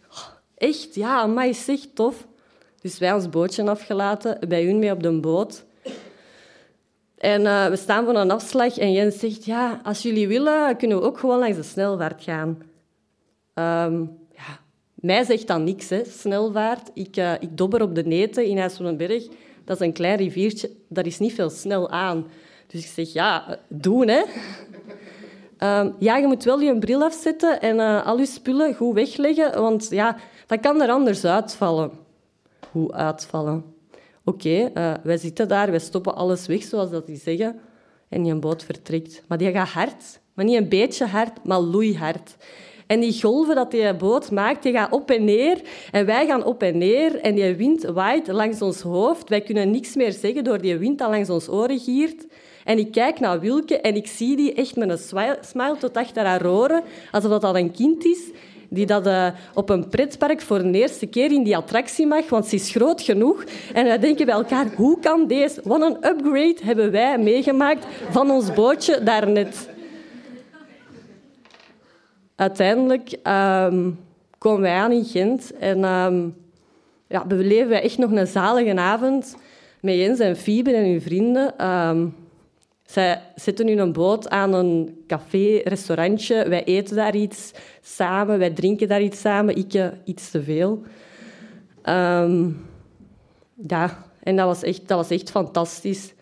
Echt? 0.63 0.95
Ja, 0.95 1.27
maar 1.27 1.49
is 1.49 1.69
echt 1.69 1.95
tof. 1.95 2.27
Dus 2.81 2.99
wij 2.99 3.13
ons 3.13 3.29
bootje 3.29 3.71
afgelaten, 3.71 4.39
bij 4.49 4.65
hun 4.65 4.79
mee 4.79 4.93
op 4.93 5.03
de 5.03 5.21
boot. 5.21 5.65
En 7.19 7.41
uh, 7.41 7.67
we 7.67 7.77
staan 7.77 8.05
voor 8.05 8.15
een 8.15 8.31
afslag 8.31 8.79
en 8.79 8.93
Jens 8.93 9.19
zegt, 9.19 9.45
ja, 9.45 9.81
als 9.83 10.03
jullie 10.03 10.29
willen, 10.29 10.77
kunnen 10.77 10.99
we 10.99 11.05
ook 11.05 11.19
gewoon 11.19 11.39
langs 11.39 11.57
de 11.57 11.63
snelvaart 11.63 12.23
gaan. 12.23 12.49
Um, 13.55 14.19
ja, 14.35 14.61
mij 14.95 15.25
zegt 15.25 15.47
dan 15.47 15.65
niks, 15.65 15.89
hè, 15.89 16.05
snelvaart. 16.05 16.91
Ik, 16.95 17.17
uh, 17.17 17.33
ik 17.33 17.57
dobber 17.57 17.83
op 17.83 17.95
de 17.95 18.05
neten 18.05 18.45
in 18.45 18.59
IJsselenberg. 18.59 19.27
Dat 19.65 19.81
is 19.81 19.87
een 19.87 19.93
klein 19.93 20.17
riviertje, 20.17 20.71
dat 20.89 21.07
is 21.07 21.19
niet 21.19 21.35
veel 21.35 21.51
snel 21.51 21.91
aan. 21.91 22.27
Dus 22.67 22.81
ik 22.81 22.91
zeg, 22.91 23.13
ja, 23.13 23.59
doen, 23.69 24.09
hè. 24.09 24.23
Um, 25.81 25.95
ja, 25.99 26.17
je 26.17 26.27
moet 26.27 26.45
wel 26.45 26.61
je 26.61 26.79
bril 26.79 27.03
afzetten 27.03 27.61
en 27.61 28.05
al 28.05 28.19
je 28.19 28.27
spullen 28.27 28.75
goed 28.75 28.95
wegleggen, 28.95 29.61
want 29.61 29.87
ja, 29.91 30.17
dat 30.53 30.61
kan 30.61 30.83
er 30.83 30.89
anders 30.89 31.25
uitvallen. 31.25 31.91
Hoe 32.71 32.93
uitvallen? 32.93 33.65
Oké, 34.25 34.71
uh, 34.75 34.95
wij 35.03 35.17
zitten 35.17 35.49
daar, 35.49 35.71
wij 35.71 35.79
stoppen 35.79 36.15
alles 36.15 36.47
weg, 36.47 36.63
zoals 36.63 36.91
dat 36.91 37.07
die 37.07 37.17
zeggen, 37.17 37.61
en 38.09 38.25
je 38.25 38.35
boot 38.35 38.65
vertrekt. 38.65 39.23
Maar 39.29 39.39
die 39.39 39.51
gaat 39.51 39.69
hard, 39.69 40.21
maar 40.35 40.45
niet 40.45 40.57
een 40.57 40.69
beetje 40.69 41.07
hard, 41.07 41.45
maar 41.45 41.61
loeihard. 41.61 42.37
En 42.87 43.01
die 43.01 43.21
golven 43.21 43.55
dat 43.55 43.71
die 43.71 43.95
boot 43.95 44.31
maakt, 44.31 44.63
die 44.63 44.73
gaan 44.73 44.93
op 44.93 45.11
en 45.11 45.25
neer. 45.25 45.61
En 45.91 46.07
wij 46.07 46.27
gaan 46.27 46.45
op 46.45 46.63
en 46.63 46.79
neer. 46.79 47.21
En 47.21 47.35
die 47.35 47.55
wind 47.55 47.83
waait 47.85 48.27
langs 48.27 48.63
ons 48.63 48.81
hoofd. 48.81 49.29
Wij 49.29 49.41
kunnen 49.41 49.71
niks 49.71 49.95
meer 49.95 50.13
zeggen 50.13 50.45
door 50.45 50.61
die 50.61 50.77
wind 50.77 50.99
dat 50.99 51.11
langs 51.11 51.31
ons 51.31 51.49
oren 51.49 51.79
giert. 51.79 52.27
En 52.65 52.79
ik 52.79 52.93
kijk 52.93 53.21
naar 53.21 53.41
Wilke 53.41 53.81
en 53.81 53.97
ik 53.97 54.07
zie 54.07 54.37
die 54.37 54.55
echt 54.55 54.77
met 54.77 54.91
een 54.91 55.37
smile 55.41 55.77
tot 55.79 55.97
achter 55.97 56.25
haar 56.25 56.47
oren. 56.47 56.83
Alsof 57.11 57.41
dat 57.41 57.55
een 57.55 57.73
kind 57.73 58.05
is 58.05 58.31
die 58.73 58.87
dat 58.87 59.07
uh, 59.07 59.27
op 59.55 59.69
een 59.69 59.89
pretpark 59.89 60.41
voor 60.41 60.63
de 60.63 60.79
eerste 60.79 61.07
keer 61.07 61.33
in 61.33 61.43
die 61.43 61.57
attractie 61.57 62.07
mag, 62.07 62.29
want 62.29 62.47
ze 62.47 62.55
is 62.55 62.71
groot 62.71 63.01
genoeg. 63.03 63.45
En 63.75 63.85
wij 63.85 63.99
denken 63.99 64.27
bij 64.27 64.35
elkaar, 64.35 64.67
hoe 64.77 64.99
kan 65.01 65.27
deze... 65.27 65.61
Wat 65.65 65.81
een 65.81 65.97
upgrade 65.97 66.57
hebben 66.63 66.91
wij 66.91 67.19
meegemaakt 67.19 67.87
van 68.11 68.31
ons 68.31 68.53
bootje 68.53 69.03
daarnet 69.03 69.69
uiteindelijk 72.37 73.13
um, 73.13 73.99
komen 74.39 74.61
wij 74.61 74.75
aan 74.75 74.93
in 74.93 75.05
Gent 75.05 75.57
en 75.57 75.85
um, 75.85 76.35
ja, 77.09 77.25
beleven 77.25 77.69
wij 77.69 77.83
echt 77.83 77.99
nog 77.99 78.11
een 78.11 78.27
zalige 78.27 78.77
avond 78.77 79.37
met 79.81 79.95
Jens 79.95 80.19
en 80.19 80.37
Fiebe 80.37 80.73
en 80.73 80.91
hun 80.91 81.03
vrienden. 81.03 81.69
Um, 81.69 82.15
zij 82.85 83.23
zitten 83.35 83.67
nu 83.67 83.81
een 83.81 83.93
boot 83.93 84.29
aan 84.29 84.55
een 84.55 85.05
café, 85.07 85.61
restaurantje. 85.65 86.49
Wij 86.49 86.65
eten 86.65 86.97
daar 86.97 87.17
iets 87.17 87.53
samen, 87.81 88.39
wij 88.39 88.51
drinken 88.51 88.89
daar 88.89 89.03
iets 89.03 89.21
samen. 89.21 89.57
Ik 89.57 89.93
iets 90.05 90.31
te 90.31 90.43
veel. 90.43 90.83
Um, 91.85 92.67
ja, 93.67 94.05
en 94.23 94.37
dat 94.37 94.47
was 94.47 94.63
echt, 94.63 94.89
dat 94.89 94.99
was 94.99 95.11
echt 95.11 95.31
fantastisch. 95.31 96.15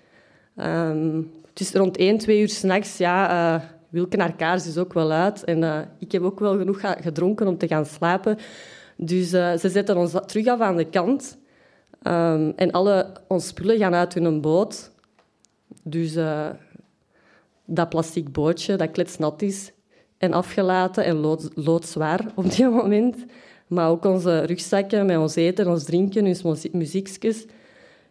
Um, 0.56 1.30
het 1.48 1.60
is 1.60 1.72
rond 1.72 1.96
1, 1.96 2.18
2 2.18 2.40
uur 2.40 2.48
s'nachts. 2.48 2.96
Ja, 2.96 3.54
uh, 3.54 3.62
Wilke 3.88 4.16
naar 4.16 4.36
kaars 4.36 4.66
is 4.66 4.78
ook 4.78 4.92
wel 4.92 5.10
uit. 5.10 5.44
En 5.44 5.62
uh, 5.62 5.78
ik 5.98 6.12
heb 6.12 6.22
ook 6.22 6.40
wel 6.40 6.58
genoeg 6.58 6.80
gedronken 6.82 7.46
om 7.46 7.58
te 7.58 7.68
gaan 7.68 7.86
slapen. 7.86 8.38
Dus 8.96 9.32
uh, 9.32 9.56
ze 9.56 9.68
zetten 9.68 9.96
ons 9.96 10.14
terug 10.26 10.46
af 10.46 10.60
aan 10.60 10.76
de 10.76 10.88
kant. 10.88 11.38
Um, 12.02 12.52
en 12.56 12.70
alle 12.70 13.12
onze 13.28 13.46
spullen 13.46 13.78
gaan 13.78 13.94
uit 13.94 14.14
hun 14.14 14.40
boot. 14.40 14.90
Dus 15.82 16.16
uh, 16.16 16.48
dat 17.64 17.88
plastic 17.88 18.32
bootje 18.32 18.76
dat 18.76 18.90
kletsnat 18.90 19.42
is 19.42 19.72
en 20.18 20.32
afgelaten 20.32 21.04
en 21.04 21.16
lood, 21.16 21.50
loodzwaar 21.54 22.26
op 22.34 22.50
die 22.50 22.68
moment. 22.80 23.16
Maar 23.66 23.88
ook 23.88 24.04
onze 24.04 24.40
rugzakken 24.40 25.06
met 25.06 25.16
ons 25.16 25.34
eten, 25.34 25.68
ons 25.68 25.84
drinken, 25.84 26.36
onze 26.44 26.68
muziekjes. 26.72 27.46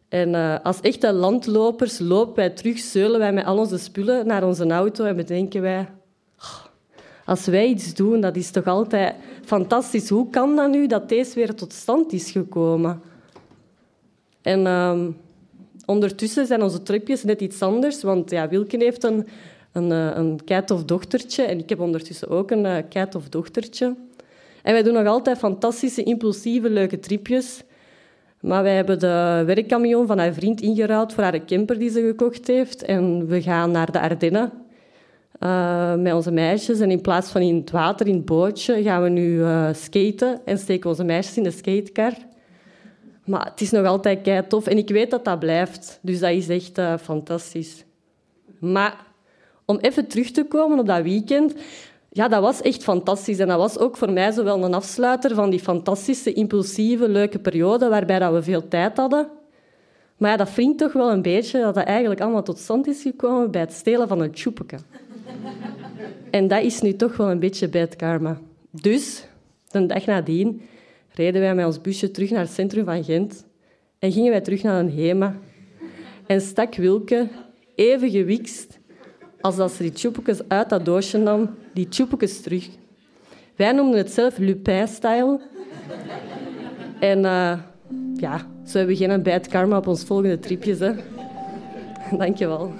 En 0.09 0.29
uh, 0.29 0.55
als 0.63 0.81
echte 0.81 1.13
landlopers 1.13 1.99
lopen 1.99 2.35
wij 2.35 2.49
terug, 2.49 2.79
zeulen 2.79 3.19
wij 3.19 3.33
met 3.33 3.45
al 3.45 3.57
onze 3.57 3.77
spullen 3.77 4.27
naar 4.27 4.43
onze 4.43 4.67
auto 4.67 5.05
en 5.05 5.15
bedenken 5.15 5.61
wij... 5.61 5.89
Als 7.25 7.45
wij 7.45 7.67
iets 7.67 7.93
doen, 7.93 8.21
dat 8.21 8.35
is 8.35 8.51
toch 8.51 8.65
altijd 8.65 9.15
fantastisch. 9.45 10.09
Hoe 10.09 10.29
kan 10.29 10.55
dat 10.55 10.69
nu 10.69 10.87
dat 10.87 11.09
deze 11.09 11.35
weer 11.35 11.55
tot 11.55 11.73
stand 11.73 12.13
is 12.13 12.31
gekomen? 12.31 13.01
En 14.41 14.59
uh, 14.59 14.99
ondertussen 15.89 16.45
zijn 16.45 16.61
onze 16.61 16.83
tripjes 16.83 17.23
net 17.23 17.41
iets 17.41 17.61
anders, 17.61 18.03
want 18.03 18.31
ja, 18.31 18.47
Wilken 18.49 18.81
heeft 18.81 19.03
een, 19.03 19.27
een, 19.71 19.91
eh, 19.91 20.11
een 20.13 20.39
keit 20.45 20.71
of 20.71 20.83
dochtertje 20.83 21.43
en 21.43 21.59
ik 21.59 21.69
heb 21.69 21.79
ondertussen 21.79 22.29
ook 22.29 22.51
een 22.51 22.65
uh, 22.65 22.75
keit 22.89 23.15
of 23.15 23.29
dochtertje. 23.29 23.95
En 24.63 24.73
wij 24.73 24.83
doen 24.83 24.93
nog 24.93 25.05
altijd 25.05 25.37
fantastische, 25.37 26.03
impulsieve, 26.03 26.69
leuke 26.69 26.99
tripjes. 26.99 27.63
Maar 28.39 28.63
wij 28.63 28.75
hebben 28.75 28.99
de 28.99 29.43
werkkamion 29.45 30.07
van 30.07 30.17
haar 30.17 30.33
vriend 30.33 30.61
ingeruild 30.61 31.13
voor 31.13 31.23
haar 31.23 31.45
camper 31.45 31.79
die 31.79 31.89
ze 31.89 32.01
gekocht 32.01 32.47
heeft. 32.47 32.83
En 32.83 33.27
we 33.27 33.41
gaan 33.41 33.71
naar 33.71 33.91
de 33.91 33.99
Ardennen 33.99 34.51
uh, 35.39 35.95
met 35.95 36.13
onze 36.13 36.31
meisjes. 36.31 36.79
En 36.79 36.91
in 36.91 37.01
plaats 37.01 37.31
van 37.31 37.41
in 37.41 37.55
het 37.55 37.71
water, 37.71 38.07
in 38.07 38.15
het 38.15 38.25
bootje, 38.25 38.83
gaan 38.83 39.03
we 39.03 39.09
nu 39.09 39.43
skaten 39.73 40.41
en 40.45 40.57
steken 40.57 40.89
onze 40.89 41.03
meisjes 41.03 41.37
in 41.37 41.43
de 41.43 41.51
skatecar. 41.51 42.13
Maar 43.29 43.45
het 43.45 43.61
is 43.61 43.71
nog 43.71 43.85
altijd 43.85 44.21
kei 44.21 44.47
tof. 44.47 44.67
En 44.67 44.77
ik 44.77 44.89
weet 44.89 45.11
dat 45.11 45.25
dat 45.25 45.39
blijft. 45.39 45.99
Dus 46.01 46.19
dat 46.19 46.31
is 46.31 46.49
echt 46.49 46.77
uh, 46.77 46.97
fantastisch. 46.97 47.83
Maar 48.59 49.05
om 49.65 49.77
even 49.77 50.07
terug 50.07 50.31
te 50.31 50.43
komen 50.43 50.79
op 50.79 50.85
dat 50.85 51.03
weekend 51.03 51.53
ja, 52.11 52.27
dat 52.27 52.41
was 52.41 52.61
echt 52.61 52.83
fantastisch. 52.83 53.39
En 53.39 53.47
dat 53.47 53.57
was 53.57 53.77
ook 53.77 53.97
voor 53.97 54.11
mij 54.11 54.31
zowel 54.31 54.63
een 54.63 54.73
afsluiter 54.73 55.35
van 55.35 55.49
die 55.49 55.59
fantastische, 55.59 56.33
impulsieve, 56.33 57.09
leuke 57.09 57.39
periode 57.39 57.87
waarbij 57.89 58.19
dat 58.19 58.33
we 58.33 58.43
veel 58.43 58.67
tijd 58.67 58.97
hadden. 58.97 59.27
Maar 60.17 60.31
ja, 60.31 60.37
dat 60.37 60.49
vriend 60.49 60.77
toch 60.77 60.93
wel 60.93 61.11
een 61.11 61.21
beetje 61.21 61.59
dat 61.59 61.75
dat 61.75 61.85
eigenlijk 61.85 62.21
allemaal 62.21 62.43
tot 62.43 62.57
stand 62.57 62.87
is 62.87 63.01
gekomen 63.01 63.51
bij 63.51 63.61
het 63.61 63.73
stelen 63.73 64.07
van 64.07 64.21
een 64.21 64.31
tjoepeke. 64.31 64.77
en 66.31 66.47
dat 66.47 66.63
is 66.63 66.81
nu 66.81 66.95
toch 66.95 67.17
wel 67.17 67.29
een 67.31 67.39
beetje 67.39 67.67
bad 67.67 67.95
karma. 67.95 68.39
Dus, 68.69 69.25
de 69.71 69.85
dag 69.85 70.05
nadien, 70.05 70.61
reden 71.19 71.41
wij 71.41 71.55
met 71.55 71.65
ons 71.65 71.81
busje 71.81 72.11
terug 72.11 72.29
naar 72.29 72.39
het 72.39 72.51
centrum 72.51 72.85
van 72.85 73.03
Gent 73.03 73.45
en 73.99 74.11
gingen 74.11 74.31
wij 74.31 74.41
terug 74.41 74.63
naar 74.63 74.79
een 74.79 74.91
HEMA. 74.91 75.35
En 76.25 76.41
stak 76.41 76.75
Wilke, 76.75 77.27
even 77.75 78.09
gewikst, 78.09 78.79
als 79.41 79.55
dat 79.55 79.71
ze 79.71 79.83
die 79.83 79.91
tjoepekes 79.91 80.47
uit 80.47 80.69
dat 80.69 80.85
doosje 80.85 81.17
nam, 81.17 81.49
die 81.73 81.87
tjoepekes 81.87 82.41
terug. 82.41 82.69
Wij 83.55 83.71
noemden 83.71 83.97
het 83.97 84.11
zelf 84.11 84.37
Lupin-style. 84.37 85.39
En 86.99 87.17
uh, 87.17 87.59
ja, 88.15 88.37
zo 88.65 88.77
hebben 88.77 88.97
we 88.97 89.05
geen 89.05 89.23
bad 89.23 89.47
karma 89.47 89.77
op 89.77 89.87
ons 89.87 90.03
volgende 90.03 90.39
tripjes. 90.39 90.79
Hè. 90.79 90.91
Dankjewel. 92.17 92.73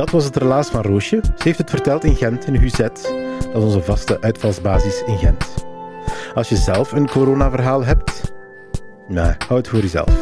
Dat 0.00 0.10
was 0.10 0.24
het 0.24 0.36
relaas 0.36 0.68
van 0.68 0.82
Roosje. 0.82 1.20
Ze 1.22 1.42
heeft 1.42 1.58
het 1.58 1.70
verteld 1.70 2.04
in 2.04 2.16
Gent, 2.16 2.46
in 2.46 2.54
UZ. 2.54 2.76
Dat 2.76 2.98
is 3.54 3.62
onze 3.62 3.82
vaste 3.82 4.20
uitvalsbasis 4.20 5.02
in 5.06 5.18
Gent. 5.18 5.46
Als 6.34 6.48
je 6.48 6.56
zelf 6.56 6.92
een 6.92 7.08
corona-verhaal 7.08 7.84
hebt, 7.84 8.32
nou, 9.08 9.34
hou 9.46 9.58
het 9.58 9.68
voor 9.68 9.78
jezelf. 9.78 10.20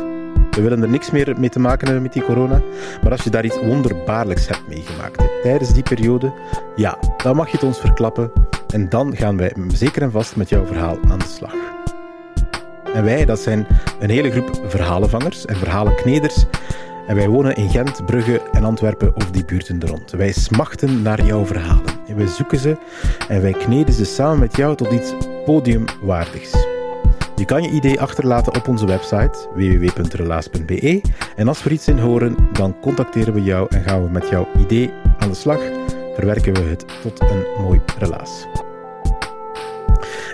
We 0.51 0.62
willen 0.62 0.83
er 0.83 0.88
niks 0.88 1.11
meer 1.11 1.35
mee 1.38 1.49
te 1.49 1.59
maken 1.59 1.85
hebben 1.85 2.03
met 2.03 2.12
die 2.12 2.25
corona. 2.25 2.62
Maar 3.03 3.12
als 3.12 3.23
je 3.23 3.31
daar 3.31 3.45
iets 3.45 3.61
wonderbaarlijks 3.61 4.49
hebt 4.49 4.69
meegemaakt 4.69 5.23
tijdens 5.43 5.73
die 5.73 5.83
periode, 5.83 6.33
ja, 6.77 6.99
dan 7.17 7.37
mag 7.37 7.47
je 7.47 7.53
het 7.53 7.62
ons 7.62 7.81
verklappen. 7.81 8.33
En 8.73 8.88
dan 8.88 9.17
gaan 9.17 9.37
wij 9.37 9.53
zeker 9.69 10.03
en 10.03 10.11
vast 10.11 10.37
met 10.37 10.49
jouw 10.49 10.67
verhaal 10.67 10.99
aan 11.09 11.19
de 11.19 11.25
slag. 11.25 11.55
En 12.95 13.05
wij, 13.05 13.25
dat 13.25 13.38
zijn 13.38 13.67
een 14.01 14.11
hele 14.11 14.31
groep 14.31 14.61
verhalenvangers 14.67 15.45
en 15.45 15.57
verhalenkneders 15.57 16.45
en 17.09 17.14
wij 17.14 17.29
wonen 17.29 17.57
in 17.57 17.71
Gent, 17.71 18.07
Brugge 18.07 18.42
en 18.53 18.64
Antwerpen 18.64 19.16
of 19.16 19.31
die 19.31 19.44
buurten 19.44 19.81
er. 19.81 20.16
Wij 20.16 20.33
smachten 20.33 21.03
naar 21.03 21.25
jouw 21.25 21.47
verhalen. 21.47 21.92
En 22.07 22.16
wij 22.16 22.27
zoeken 22.27 22.59
ze 22.59 22.77
en 23.29 23.42
wij 23.42 23.53
kneden 23.53 23.94
ze 23.94 24.05
samen 24.05 24.38
met 24.38 24.57
jou 24.57 24.77
tot 24.77 24.92
iets 24.92 25.14
podiumwaardigs. 25.44 26.53
Je 27.37 27.44
kan 27.44 27.62
je 27.62 27.71
idee 27.71 28.01
achterlaten 28.01 28.55
op 28.55 28.68
onze 28.68 28.87
website 28.87 29.49
www.relaas.be 29.55 31.03
en 31.37 31.49
als 31.49 31.62
we 31.62 31.71
iets 31.71 31.88
in 31.88 31.99
horen, 31.99 32.37
dan 32.53 32.81
contacteren 32.81 33.35
we 33.35 33.42
jou 33.42 33.66
en 33.71 33.83
gaan 33.83 34.05
we 34.05 34.11
met 34.11 34.29
jouw 34.29 34.49
idee 34.59 34.90
aan 35.18 35.29
de 35.29 35.35
slag. 35.35 35.61
Verwerken 36.14 36.55
we 36.55 36.61
het 36.61 36.85
tot 37.03 37.21
een 37.21 37.44
mooi 37.62 37.81
relaas. 37.99 38.47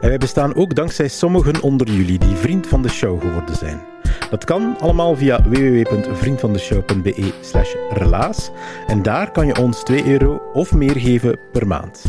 En 0.00 0.08
wij 0.08 0.18
bestaan 0.18 0.54
ook 0.54 0.74
dankzij 0.74 1.08
sommigen 1.08 1.62
onder 1.62 1.90
jullie 1.90 2.18
die 2.18 2.36
vriend 2.36 2.66
van 2.66 2.82
de 2.82 2.88
show 2.88 3.20
geworden 3.20 3.56
zijn. 3.56 3.93
Dat 4.34 4.44
kan 4.44 4.76
allemaal 4.80 5.16
via 5.16 5.42
www.vriendvandeshow.be 5.42 7.32
slash 7.40 7.74
relaas 7.90 8.50
en 8.86 9.02
daar 9.02 9.30
kan 9.30 9.46
je 9.46 9.58
ons 9.60 9.82
2 9.82 10.04
euro 10.06 10.42
of 10.52 10.72
meer 10.72 10.96
geven 10.96 11.38
per 11.52 11.66
maand. 11.66 12.02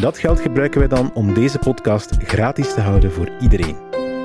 Dat 0.00 0.18
geld 0.18 0.40
gebruiken 0.40 0.78
wij 0.78 0.88
dan 0.88 1.10
om 1.14 1.34
deze 1.34 1.58
podcast 1.58 2.16
gratis 2.18 2.74
te 2.74 2.80
houden 2.80 3.12
voor 3.12 3.28
iedereen. 3.40 3.76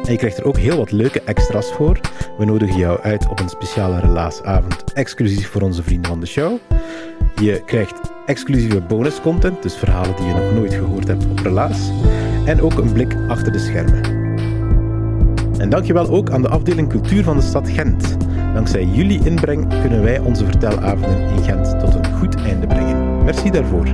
En 0.04 0.12
je 0.12 0.18
krijgt 0.18 0.38
er 0.38 0.46
ook 0.46 0.58
heel 0.58 0.78
wat 0.78 0.92
leuke 0.92 1.22
extra's 1.22 1.72
voor. 1.72 2.00
We 2.38 2.46
nodigen 2.46 2.78
jou 2.78 3.02
uit 3.02 3.30
op 3.30 3.40
een 3.40 3.50
speciale 3.50 4.00
relaasavond, 4.00 4.94
exclusief 4.94 5.50
voor 5.50 5.62
onze 5.62 5.84
vrienden 5.84 6.12
van 6.12 6.20
de 6.20 6.26
show. 6.26 6.58
Je 7.42 7.64
krijgt 7.66 8.00
exclusieve 8.26 8.82
bonuscontent, 8.82 9.64
dus 9.64 9.76
verhalen 9.76 10.16
die 10.16 10.26
je 10.26 10.34
nog 10.34 10.54
nooit 10.54 10.74
gehoord 10.74 11.08
hebt 11.08 11.26
op 11.26 11.40
Relaas. 11.40 11.90
En 12.46 12.62
ook 12.62 12.78
een 12.78 12.94
blik 12.94 13.16
achter 13.28 13.52
de 13.52 13.60
schermen. 13.60 14.19
En 15.60 15.70
dankjewel 15.70 16.10
ook 16.10 16.30
aan 16.32 16.42
de 16.42 16.50
afdeling 16.50 16.90
cultuur 16.90 17.24
van 17.24 17.38
de 17.38 17.44
stad 17.44 17.70
Gent. 17.70 18.18
Dankzij 18.54 18.84
jullie 18.86 19.26
inbreng 19.26 19.68
kunnen 19.82 20.04
wij 20.04 20.20
onze 20.20 20.46
vertelavonden 20.46 21.30
in 21.30 21.44
Gent 21.44 21.80
tot 21.80 21.94
een 21.94 22.14
goed 22.14 22.36
einde 22.36 22.68
brengen. 22.68 23.24
Merci 23.24 23.52
daarvoor. 23.52 23.86